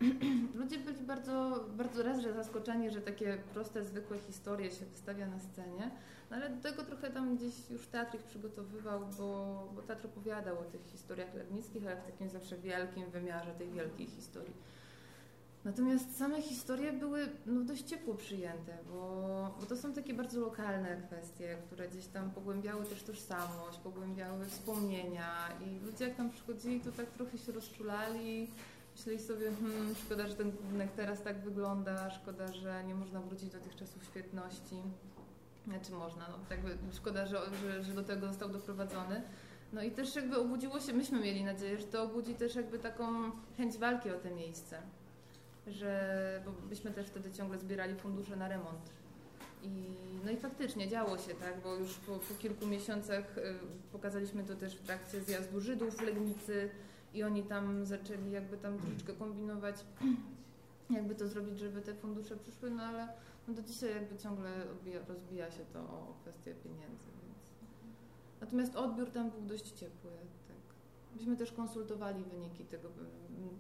Ludzie 0.60 0.80
byli 0.80 1.04
bardzo, 1.04 1.66
bardzo 1.78 2.04
raz, 2.04 2.22
że 2.22 2.34
zaskoczeni, 2.34 2.92
że 2.92 3.02
takie 3.02 3.38
proste, 3.54 3.86
zwykłe 3.86 4.20
historie 4.20 4.72
się 4.72 4.86
wystawia 4.86 5.28
na 5.28 5.40
scenie, 5.40 5.92
no 6.32 6.38
ale 6.38 6.50
do 6.50 6.62
tego 6.62 6.84
trochę 6.84 7.10
tam 7.10 7.38
gdzieś 7.38 7.70
już 7.70 7.88
teatr 7.88 8.16
ich 8.16 8.24
przygotowywał, 8.24 9.02
bo, 9.18 9.70
bo 9.76 9.82
teatr 9.82 10.06
opowiadał 10.06 10.60
o 10.60 10.64
tych 10.64 10.82
historiach 10.82 11.34
legnickich, 11.34 11.88
ale 11.88 11.96
w 11.96 12.06
takim 12.06 12.30
zawsze 12.30 12.58
wielkim 12.58 13.10
wymiarze 13.10 13.52
tej 13.52 13.70
wielkiej 13.70 14.08
historii. 14.08 14.54
Natomiast 15.66 16.18
same 16.18 16.42
historie 16.42 16.94
były 16.94 17.30
no, 17.46 17.62
dość 17.62 17.84
ciepło 17.84 18.16
przyjęte, 18.16 18.78
bo, 18.90 19.56
bo 19.60 19.66
to 19.66 19.78
są 19.78 19.94
takie 19.94 20.14
bardzo 20.14 20.40
lokalne 20.40 21.02
kwestie, 21.08 21.58
które 21.68 21.88
gdzieś 21.88 22.06
tam 22.06 22.32
pogłębiały 22.32 22.86
też 22.86 23.04
tożsamość, 23.04 23.78
pogłębiały 23.84 24.46
wspomnienia 24.46 25.50
i 25.66 25.86
ludzie 25.86 26.08
jak 26.08 26.18
tam 26.18 26.30
przychodzili, 26.30 26.80
to 26.80 26.92
tak 26.92 27.06
trochę 27.06 27.38
się 27.38 27.52
rozczulali, 27.52 28.48
myśleli 28.98 29.20
sobie, 29.20 29.52
hmm, 29.52 29.96
szkoda, 30.06 30.28
że 30.28 30.36
ten 30.36 30.52
budynek 30.52 30.92
teraz 30.96 31.22
tak 31.22 31.40
wygląda, 31.40 32.12
szkoda, 32.12 32.54
że 32.54 32.84
nie 32.84 32.96
można 32.96 33.22
wrócić 33.22 33.50
do 33.50 33.60
tych 33.60 33.76
czasów 33.76 34.04
świetności. 34.04 34.76
Znaczy 35.68 35.92
można, 35.92 36.28
no 36.28 36.38
jakby 36.50 36.78
szkoda, 36.94 37.26
że, 37.26 37.38
że, 37.62 37.84
że 37.84 37.94
do 37.94 38.04
tego 38.04 38.28
został 38.28 38.50
doprowadzony. 38.50 39.22
No 39.74 39.84
i 39.84 39.92
też 39.92 40.16
jakby 40.16 40.38
obudziło 40.38 40.80
się, 40.80 40.94
myśmy 40.94 41.20
mieli 41.20 41.44
nadzieję, 41.44 41.78
że 41.78 41.84
to 41.84 42.04
obudzi 42.04 42.34
też 42.34 42.56
jakby 42.56 42.80
taką 42.80 43.32
chęć 43.58 43.78
walki 43.78 44.12
o 44.12 44.20
te 44.20 44.32
miejsce. 44.32 44.82
Że, 45.68 46.42
bo 46.46 46.52
byśmy 46.52 46.92
też 46.92 47.08
wtedy 47.08 47.32
ciągle 47.32 47.60
zbierali 47.60 47.96
fundusze 47.96 48.36
na 48.36 48.48
remont. 48.48 48.90
I, 49.64 49.96
no 50.26 50.32
i 50.32 50.38
faktycznie 50.38 50.88
działo 50.88 51.18
się, 51.18 51.34
tak, 51.34 51.62
bo 51.64 51.76
już 51.76 51.94
po, 51.94 52.12
po 52.12 52.34
kilku 52.40 52.66
miesiącach 52.66 53.38
y, 53.38 53.42
pokazaliśmy 53.92 54.44
to 54.44 54.56
też 54.56 54.76
w 54.76 54.82
trakcie 54.82 55.22
zjazdu 55.22 55.62
Żydów 55.62 55.98
w 55.98 56.02
Legnicy 56.02 56.70
i 57.18 57.24
oni 57.24 57.44
tam 57.44 57.86
zaczęli 57.86 58.32
jakby 58.32 58.58
tam 58.58 58.78
troszeczkę 58.80 59.14
kombinować, 59.14 59.86
jakby 60.90 61.16
to 61.16 61.28
zrobić, 61.28 61.60
żeby 61.60 61.82
te 61.82 61.94
fundusze 61.94 62.38
przyszły, 62.38 62.72
no 62.72 62.84
ale 62.84 63.08
no 63.48 63.54
do 63.54 63.62
dzisiaj 63.62 63.90
jakby 63.92 64.18
ciągle 64.18 64.72
odbija, 64.72 65.00
rozbija 65.08 65.52
się 65.52 65.66
to 65.74 65.80
o 65.80 66.16
kwestię 66.22 66.56
pieniędzy. 66.56 67.06
Więc. 67.24 67.54
Natomiast 68.42 68.76
odbiór 68.76 69.12
tam 69.12 69.32
był 69.32 69.42
dość 69.42 69.72
ciepły. 69.72 70.12
Tak. 70.48 70.58
Myśmy 71.16 71.38
też 71.38 71.52
konsultowali 71.52 72.24
wyniki 72.24 72.66
tego, 72.66 72.90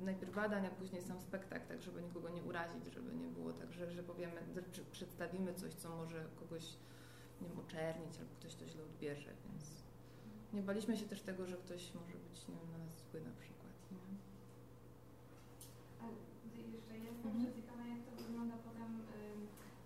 najpierw 0.01 0.35
badań, 0.35 0.65
a 0.65 0.69
później 0.69 1.01
sam 1.01 1.21
spektakl, 1.21 1.67
tak 1.67 1.81
żeby 1.81 2.01
nikogo 2.01 2.29
nie 2.29 2.43
urazić, 2.43 2.93
żeby 2.93 3.15
nie 3.15 3.27
było 3.27 3.53
tak, 3.53 3.73
że, 3.73 3.91
że 3.91 4.03
powiemy, 4.03 4.41
że 4.55 4.61
przedstawimy 4.91 5.53
coś, 5.53 5.73
co 5.73 5.95
może 5.97 6.25
kogoś 6.39 6.63
nie 7.41 7.47
wiem, 7.47 7.59
oczernić 7.59 8.19
albo 8.19 8.35
ktoś 8.35 8.55
to 8.55 8.67
źle 8.67 8.83
odbierze, 8.83 9.31
więc 9.49 9.83
nie 10.53 10.61
baliśmy 10.61 10.97
się 10.97 11.05
też 11.05 11.21
tego, 11.21 11.45
że 11.45 11.57
ktoś 11.57 11.93
może 11.93 12.17
być 12.17 12.47
nie 12.47 12.55
wiem, 12.55 12.71
na 12.71 12.77
nas 12.77 13.01
zwykły 13.17 13.29
na 13.29 13.33
przykład. 13.41 13.73
Jeszcze 16.73 16.93
jestem 17.07 17.31
mhm. 17.31 17.89
jak 17.93 18.01
to 18.05 18.11
wygląda 18.23 18.57
potem, 18.67 18.89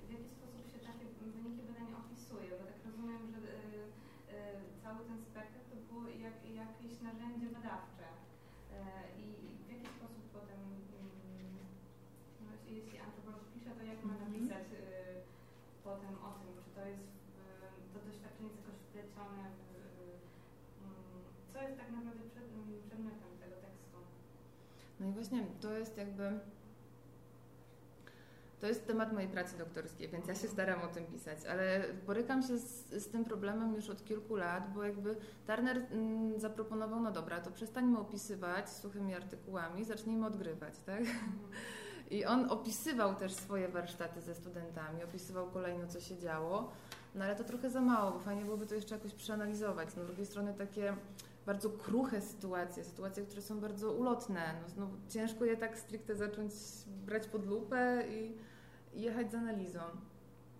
w 0.07 0.11
jaki 0.15 0.29
sposób 0.37 0.63
się 0.71 0.79
takie 0.89 1.05
wyniki 1.35 1.61
badania 1.67 1.97
opisuje, 2.03 2.49
bo 2.57 2.63
tak 2.71 2.79
rozumiem, 2.85 3.23
że 3.31 3.37
y, 3.37 3.47
y, 4.35 4.81
cały 4.83 4.99
ten 5.07 5.17
spektakl 5.27 5.59
to 5.69 5.75
było 5.87 6.03
jak, 6.25 6.37
jakieś 6.61 6.93
narzędzie 7.07 7.47
badawcze. 7.55 8.05
Właśnie 25.21 25.45
to 25.61 25.73
jest 25.73 25.97
jakby. 25.97 26.39
To 28.59 28.67
jest 28.67 28.87
temat 28.87 29.13
mojej 29.13 29.29
pracy 29.29 29.57
doktorskiej, 29.57 30.09
więc 30.09 30.27
ja 30.27 30.35
się 30.35 30.47
staram 30.47 30.81
o 30.81 30.87
tym 30.87 31.05
pisać, 31.05 31.45
ale 31.45 31.83
borykam 32.05 32.41
się 32.43 32.57
z, 32.57 32.89
z 32.89 33.07
tym 33.07 33.25
problemem 33.25 33.75
już 33.75 33.89
od 33.89 34.05
kilku 34.05 34.35
lat, 34.35 34.73
bo 34.73 34.83
jakby 34.83 35.15
Turner 35.47 35.77
mm, 35.91 36.39
zaproponował, 36.39 36.99
no 36.99 37.11
dobra, 37.11 37.41
to 37.41 37.51
przestańmy 37.51 37.99
opisywać 37.99 38.69
suchymi 38.69 39.15
artykułami, 39.15 39.85
zacznijmy 39.85 40.25
odgrywać, 40.25 40.73
tak? 40.85 41.03
I 42.11 42.25
on 42.25 42.51
opisywał 42.51 43.15
też 43.15 43.33
swoje 43.33 43.67
warsztaty 43.67 44.21
ze 44.21 44.35
studentami, 44.35 45.03
opisywał 45.03 45.51
kolejno, 45.51 45.87
co 45.87 45.99
się 46.01 46.17
działo, 46.17 46.71
no 47.15 47.25
ale 47.25 47.35
to 47.35 47.43
trochę 47.43 47.69
za 47.69 47.81
mało, 47.81 48.11
bo 48.11 48.19
fajnie 48.19 48.45
byłoby 48.45 48.65
to 48.65 48.75
jeszcze 48.75 48.95
jakoś 48.95 49.13
przeanalizować. 49.13 49.91
Z 49.91 49.95
drugiej 49.95 50.25
strony 50.25 50.53
takie 50.53 50.95
bardzo 51.45 51.69
kruche 51.69 52.21
sytuacje, 52.21 52.83
sytuacje, 52.83 53.25
które 53.25 53.41
są 53.41 53.59
bardzo 53.59 53.91
ulotne. 53.91 54.53
No, 54.61 54.69
znowu 54.69 54.97
ciężko 55.09 55.45
je 55.45 55.57
tak 55.57 55.77
stricte 55.77 56.15
zacząć 56.15 56.53
brać 57.05 57.27
pod 57.27 57.47
lupę 57.47 58.03
i, 58.09 58.37
i 58.93 59.01
jechać 59.01 59.31
z 59.31 59.35
analizą. 59.35 59.79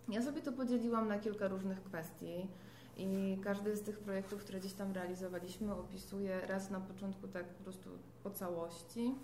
Ja 0.08 0.22
sobie 0.22 0.42
to 0.42 0.52
podzieliłam 0.52 1.08
na 1.08 1.18
kilka 1.18 1.48
różnych 1.48 1.82
kwestii 1.82 2.48
i 2.96 3.38
każdy 3.44 3.76
z 3.76 3.82
tych 3.82 3.98
projektów, 3.98 4.40
które 4.40 4.60
gdzieś 4.60 4.72
tam 4.72 4.92
realizowaliśmy, 4.92 5.74
opisuje 5.74 6.40
raz 6.46 6.70
na 6.70 6.80
początku 6.80 7.28
tak 7.28 7.48
po 7.48 7.64
prostu 7.64 7.90
po 8.22 8.30
całości. 8.30 9.14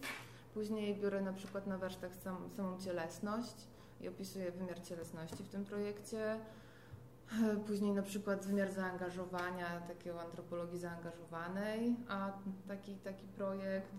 Później 0.55 0.97
biorę 0.97 1.21
na 1.21 1.33
przykład 1.33 1.67
na 1.67 1.79
warsztat 1.79 2.17
sam, 2.17 2.51
samą 2.57 2.81
cielesność 2.81 3.55
i 4.01 4.09
opisuję 4.09 4.53
wymiar 4.53 4.83
cielesności 4.83 5.45
w 5.45 5.49
tym 5.49 5.65
projekcie. 5.65 6.41
Później 7.67 7.93
na 7.93 8.03
przykład 8.03 8.47
wymiar 8.47 8.73
zaangażowania, 8.73 9.81
takiego 9.81 10.21
antropologii 10.21 10.79
zaangażowanej, 10.79 11.97
a 12.09 12.33
taki, 12.69 12.95
taki 12.95 13.27
projekt. 13.27 13.93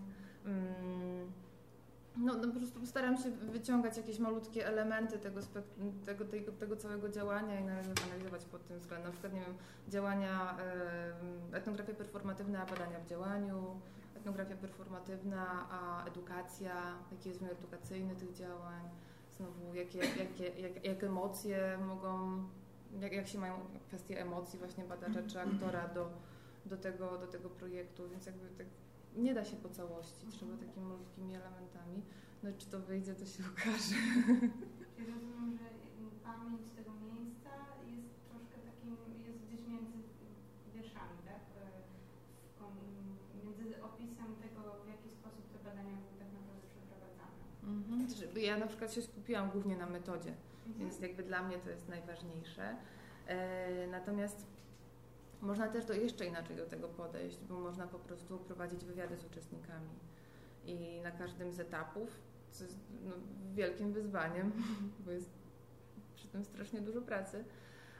Mm, 0.44 1.32
no, 2.16 2.34
no 2.34 2.48
po 2.48 2.58
prostu 2.58 2.86
staram 2.86 3.16
się 3.16 3.30
wyciągać 3.30 3.96
jakieś 3.96 4.18
malutkie 4.18 4.66
elementy 4.66 5.18
tego, 5.18 5.40
tego, 6.06 6.24
tego, 6.24 6.52
tego 6.52 6.76
całego 6.76 7.08
działania 7.08 7.60
i 7.60 7.62
analizować 7.62 8.44
pod 8.44 8.66
tym 8.66 8.78
względem. 8.78 9.06
Na 9.06 9.12
przykład, 9.12 9.32
nie 9.32 9.40
wiem, 9.40 9.54
działania, 9.88 10.56
etnografia 11.52 11.94
performatywna, 11.94 12.62
a 12.62 12.66
badania 12.66 13.00
w 13.00 13.06
działaniu, 13.06 13.80
etnografia 14.16 14.56
performatywna, 14.56 15.66
a 15.70 16.04
edukacja, 16.06 16.74
jaki 17.12 17.28
jest 17.28 17.40
wymiar 17.40 17.56
edukacyjny 17.56 18.16
tych 18.16 18.32
działań, 18.32 18.82
znowu 19.36 19.74
jakie, 19.74 19.98
jakie, 19.98 20.60
jak, 20.62 20.84
jak 20.84 21.04
emocje 21.04 21.78
mogą 21.86 22.44
jak, 23.00 23.12
jak 23.12 23.28
się 23.28 23.38
mają 23.38 23.54
kwestie 23.88 24.20
emocji 24.20 24.58
właśnie 24.58 24.84
badacza 24.84 25.22
czy 25.22 25.40
aktora 25.40 25.88
do, 25.88 26.10
do, 26.66 26.76
tego, 26.76 27.18
do 27.18 27.26
tego 27.26 27.50
projektu, 27.50 28.08
więc 28.08 28.26
jakby 28.26 28.48
tak 28.58 28.66
nie 29.16 29.34
da 29.34 29.44
się 29.44 29.56
po 29.56 29.68
całości, 29.68 30.26
trzeba 30.30 30.56
takimi 30.56 30.86
malutkimi 30.86 31.34
elementami. 31.34 32.02
No 32.42 32.50
czy 32.58 32.66
to 32.66 32.80
wyjdzie, 32.80 33.14
to 33.14 33.26
się 33.26 33.42
okaże. 33.52 33.96
Czyli 34.96 35.06
rozumiem, 35.12 35.52
że 35.58 35.64
pamięć 36.24 36.62
tego 36.76 36.90
miejsca 37.06 37.50
jest 37.94 38.10
troszkę 38.28 38.56
takim, 38.68 38.96
jest 39.26 39.38
gdzieś 39.46 39.60
między 39.68 39.98
wierszami, 40.74 41.18
tak? 41.24 41.42
E, 41.58 41.62
w 42.48 42.58
kon- 42.60 43.16
Między 43.44 43.82
opisem 43.82 44.30
tego, 44.44 44.60
w 44.84 44.88
jaki 44.88 45.08
sposób 45.18 45.44
te 45.52 45.58
badania 45.64 45.94
były 45.96 46.14
tak 46.22 46.30
naprawdę 46.38 46.66
przeprowadzane. 46.74 47.38
Znaczy, 48.26 48.40
Ja 48.40 48.58
na 48.58 48.66
przykład 48.66 48.92
się 48.92 49.02
skupiłam 49.02 49.50
głównie 49.50 49.76
na 49.76 49.86
metodzie, 49.86 50.32
Mhm. 50.66 50.78
więc 50.78 51.00
jakby 51.00 51.22
dla 51.22 51.42
mnie 51.42 51.58
to 51.58 51.70
jest 51.70 51.88
najważniejsze. 51.88 52.76
E, 53.26 53.86
natomiast 53.86 54.46
można 55.40 55.68
też 55.68 55.84
do 55.84 55.94
jeszcze 55.94 56.26
inaczej 56.26 56.56
do 56.56 56.66
tego 56.66 56.88
podejść, 56.88 57.38
bo 57.48 57.60
można 57.60 57.86
po 57.86 57.98
prostu 57.98 58.38
prowadzić 58.38 58.84
wywiady 58.84 59.16
z 59.16 59.24
uczestnikami 59.24 59.90
i 60.64 61.00
na 61.02 61.10
każdym 61.10 61.52
z 61.52 61.60
etapów, 61.60 62.20
co 62.50 62.64
jest 62.64 62.78
no, 63.04 63.12
wielkim 63.54 63.92
wyzwaniem, 63.92 64.52
bo 65.04 65.10
jest 65.10 65.30
przy 66.14 66.28
tym 66.28 66.44
strasznie 66.44 66.80
dużo 66.80 67.00
pracy, 67.02 67.44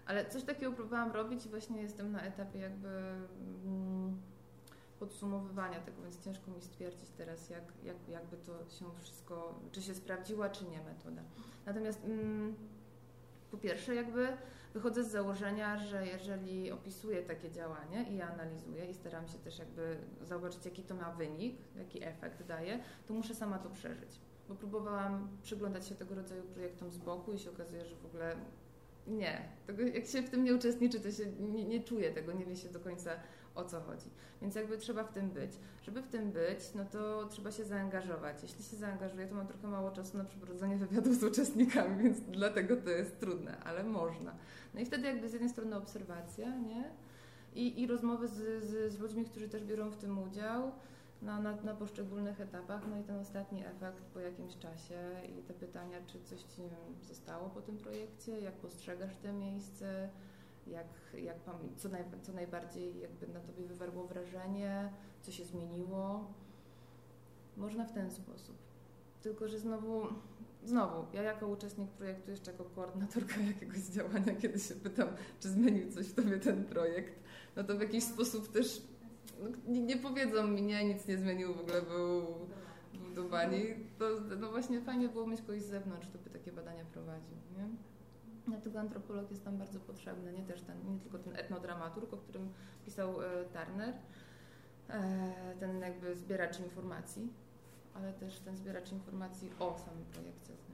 ale 0.07 0.27
coś 0.27 0.43
takiego 0.45 0.73
próbowałam 0.73 1.13
robić 1.13 1.47
i 1.47 1.49
właśnie 1.49 1.83
jestem 1.83 2.13
na 2.13 2.23
etapie 2.23 2.59
jakby 2.59 2.89
mm, 2.89 4.00
podsumowywania 5.01 5.81
tego, 5.81 6.03
więc 6.03 6.25
ciężko 6.25 6.51
mi 6.51 6.63
stwierdzić 6.63 7.11
teraz, 7.11 7.51
jak, 7.51 7.65
jak, 7.85 7.97
jakby 8.09 8.37
to 8.37 8.53
się 8.69 8.85
wszystko, 9.01 9.61
czy 9.73 9.83
się 9.83 9.95
sprawdziła, 9.95 10.51
czy 10.51 10.65
nie 10.65 10.83
metoda. 10.83 11.23
Natomiast 11.67 12.05
mm, 12.05 12.55
po 13.51 13.59
pierwsze, 13.59 13.95
jakby 13.95 14.29
wychodzę 14.75 15.05
z 15.05 15.11
założenia, 15.11 15.79
że 15.79 16.07
jeżeli 16.07 16.71
opisuję 16.71 17.23
takie 17.23 17.51
działanie 17.51 18.07
i 18.11 18.17
je 18.17 18.27
analizuję 18.27 18.87
i 18.87 18.95
staram 18.95 19.29
się 19.29 19.39
też 19.39 19.59
jakby 19.59 19.97
zobaczyć, 20.23 20.65
jaki 20.65 20.83
to 20.83 20.95
ma 20.95 21.13
wynik, 21.13 21.57
jaki 21.77 22.05
efekt 22.05 22.47
daje, 22.47 22.81
to 23.09 23.15
muszę 23.15 23.35
sama 23.35 23.59
to 23.59 23.71
przeżyć. 23.71 24.21
Bo 24.49 24.55
próbowałam 24.55 25.29
przyglądać 25.43 25.87
się 25.87 25.95
tego 25.95 26.15
rodzaju 26.15 26.43
projektom 26.43 26.91
z 26.91 26.99
boku 26.99 27.33
i 27.33 27.39
się 27.39 27.51
okazuje, 27.51 27.85
że 27.85 27.97
w 27.97 28.07
ogóle 28.07 28.37
nie. 29.07 29.49
Tego, 29.67 29.83
jak 29.83 30.07
się 30.07 30.23
w 30.23 30.31
tym 30.31 30.45
nie 30.45 30.55
uczestniczy, 30.55 31.01
to 31.01 31.11
się 31.11 31.27
nie, 31.27 31.65
nie 31.65 31.83
czuje 31.83 32.11
tego, 32.11 32.33
nie 32.33 32.47
wie 32.47 32.57
się 32.57 32.69
do 32.69 32.81
końca 32.81 33.11
o 33.61 33.65
co 33.65 33.81
chodzi. 33.81 34.11
Więc 34.43 34.55
jakby 34.55 34.79
trzeba 34.79 35.05
w 35.05 35.13
tym 35.13 35.31
być. 35.31 35.53
Żeby 35.83 36.03
w 36.03 36.09
tym 36.09 36.33
być, 36.33 36.75
no 36.75 36.85
to 36.85 37.27
trzeba 37.29 37.53
się 37.53 37.65
zaangażować. 37.65 38.43
Jeśli 38.43 38.65
się 38.65 38.77
zaangażuję, 38.77 39.27
to 39.27 39.35
mam 39.35 39.47
trochę 39.47 39.69
mało 39.69 39.91
czasu 39.91 40.19
na 40.19 40.25
przeprowadzenie 40.25 40.77
wywiadów 40.77 41.15
z 41.15 41.25
uczestnikami, 41.25 41.97
więc 42.05 42.21
dlatego 42.21 42.77
to 42.77 42.91
jest 42.91 43.21
trudne, 43.21 43.59
ale 43.59 43.85
można. 43.85 44.35
No 44.75 44.81
i 44.81 44.87
wtedy 44.87 45.07
jakby 45.07 45.29
z 45.29 45.33
jednej 45.33 45.51
strony 45.51 45.77
obserwacja, 45.77 46.57
nie? 46.57 46.91
I, 47.55 47.83
i 47.83 47.87
rozmowy 47.87 48.29
z, 48.29 48.65
z, 48.65 48.93
z 48.93 48.99
ludźmi, 48.99 49.25
którzy 49.25 49.49
też 49.49 49.65
biorą 49.65 49.91
w 49.91 49.97
tym 49.97 50.19
udział 50.19 50.73
na, 51.23 51.41
na, 51.41 51.57
na 51.57 51.75
poszczególnych 51.75 52.41
etapach, 52.41 52.83
no 52.91 52.99
i 52.99 53.03
ten 53.03 53.19
ostatni 53.19 53.67
efekt 53.67 54.05
po 54.05 54.21
jakimś 54.21 54.59
czasie 54.59 54.99
i 55.39 55.43
te 55.43 55.55
pytania, 55.55 55.99
czy 56.07 56.21
coś 56.21 56.43
Ci 56.43 56.63
wiem, 56.63 57.03
zostało 57.03 57.51
po 57.51 57.61
tym 57.61 57.77
projekcie, 57.77 58.41
jak 58.41 58.55
postrzegasz 58.55 59.17
to 59.23 59.33
miejsce, 59.33 60.09
jak, 60.71 60.87
jak, 61.23 61.37
co, 61.77 61.89
naj, 61.89 62.05
co 62.23 62.33
najbardziej 62.33 63.01
jakby 63.01 63.29
na 63.29 63.41
Tobie 63.41 63.65
wywarło 63.65 64.07
wrażenie, 64.07 64.93
co 65.23 65.33
się 65.33 65.45
zmieniło. 65.45 66.33
Można 67.57 67.85
w 67.85 67.93
ten 67.93 68.11
sposób. 68.11 68.57
Tylko, 69.23 69.49
że 69.49 69.59
znowu, 69.59 70.07
znowu, 70.65 71.07
ja 71.13 71.23
jako 71.23 71.49
uczestnik 71.49 71.91
projektu, 71.91 72.31
jeszcze 72.31 72.51
jako 72.53 72.65
koordynatorka 72.65 73.41
jakiegoś 73.55 73.81
działania, 73.81 74.35
kiedy 74.35 74.59
się 74.59 74.75
pytam, 74.75 75.09
czy 75.41 75.49
zmienił 75.49 75.93
coś 75.93 76.07
w 76.07 76.15
Tobie 76.15 76.39
ten 76.39 76.65
projekt, 76.65 77.21
no 77.57 77.65
to 77.65 77.77
w 77.77 77.81
jakiś 77.81 78.05
sposób 78.05 78.53
też 78.53 78.83
no, 79.43 79.49
nie, 79.69 79.97
powiedzą 79.97 80.47
mi, 80.47 80.63
nie, 80.63 80.85
nic 80.85 81.07
nie 81.07 81.19
zmienił, 81.19 81.55
w 81.55 81.61
ogóle 81.61 81.83
był, 81.83 82.27
bani. 83.31 83.65
To 83.99 84.05
no 84.41 84.51
właśnie 84.51 84.81
fajnie 84.81 85.09
było 85.09 85.27
mieć 85.27 85.41
kogoś 85.41 85.63
z 85.63 85.67
zewnątrz, 85.67 86.07
kto 86.07 86.19
by 86.19 86.31
takie 86.31 86.53
badania 86.53 86.85
prowadził, 86.85 87.37
nie? 87.57 87.69
Dlatego 88.51 88.81
antropolog 88.81 89.31
jest 89.31 89.45
tam 89.45 89.59
bardzo 89.59 89.81
potrzebny, 89.81 90.33
nie 90.33 90.43
też 90.43 90.63
ten, 90.63 90.93
nie 90.95 91.01
tylko 91.01 91.19
ten 91.19 91.37
etnodramaturg, 91.37 92.13
o 92.13 92.17
którym 92.17 92.53
pisał 92.85 93.23
e, 93.23 93.45
Turner, 93.45 93.95
e, 94.89 95.33
ten 95.61 95.81
jakby 95.81 96.17
zbieracz 96.17 96.61
informacji, 96.61 97.33
ale 97.95 98.13
też 98.13 98.39
ten 98.39 98.57
zbieracz 98.57 98.93
informacji 98.93 99.51
o 99.59 99.79
samym 99.79 100.05
projekcie. 100.05 100.70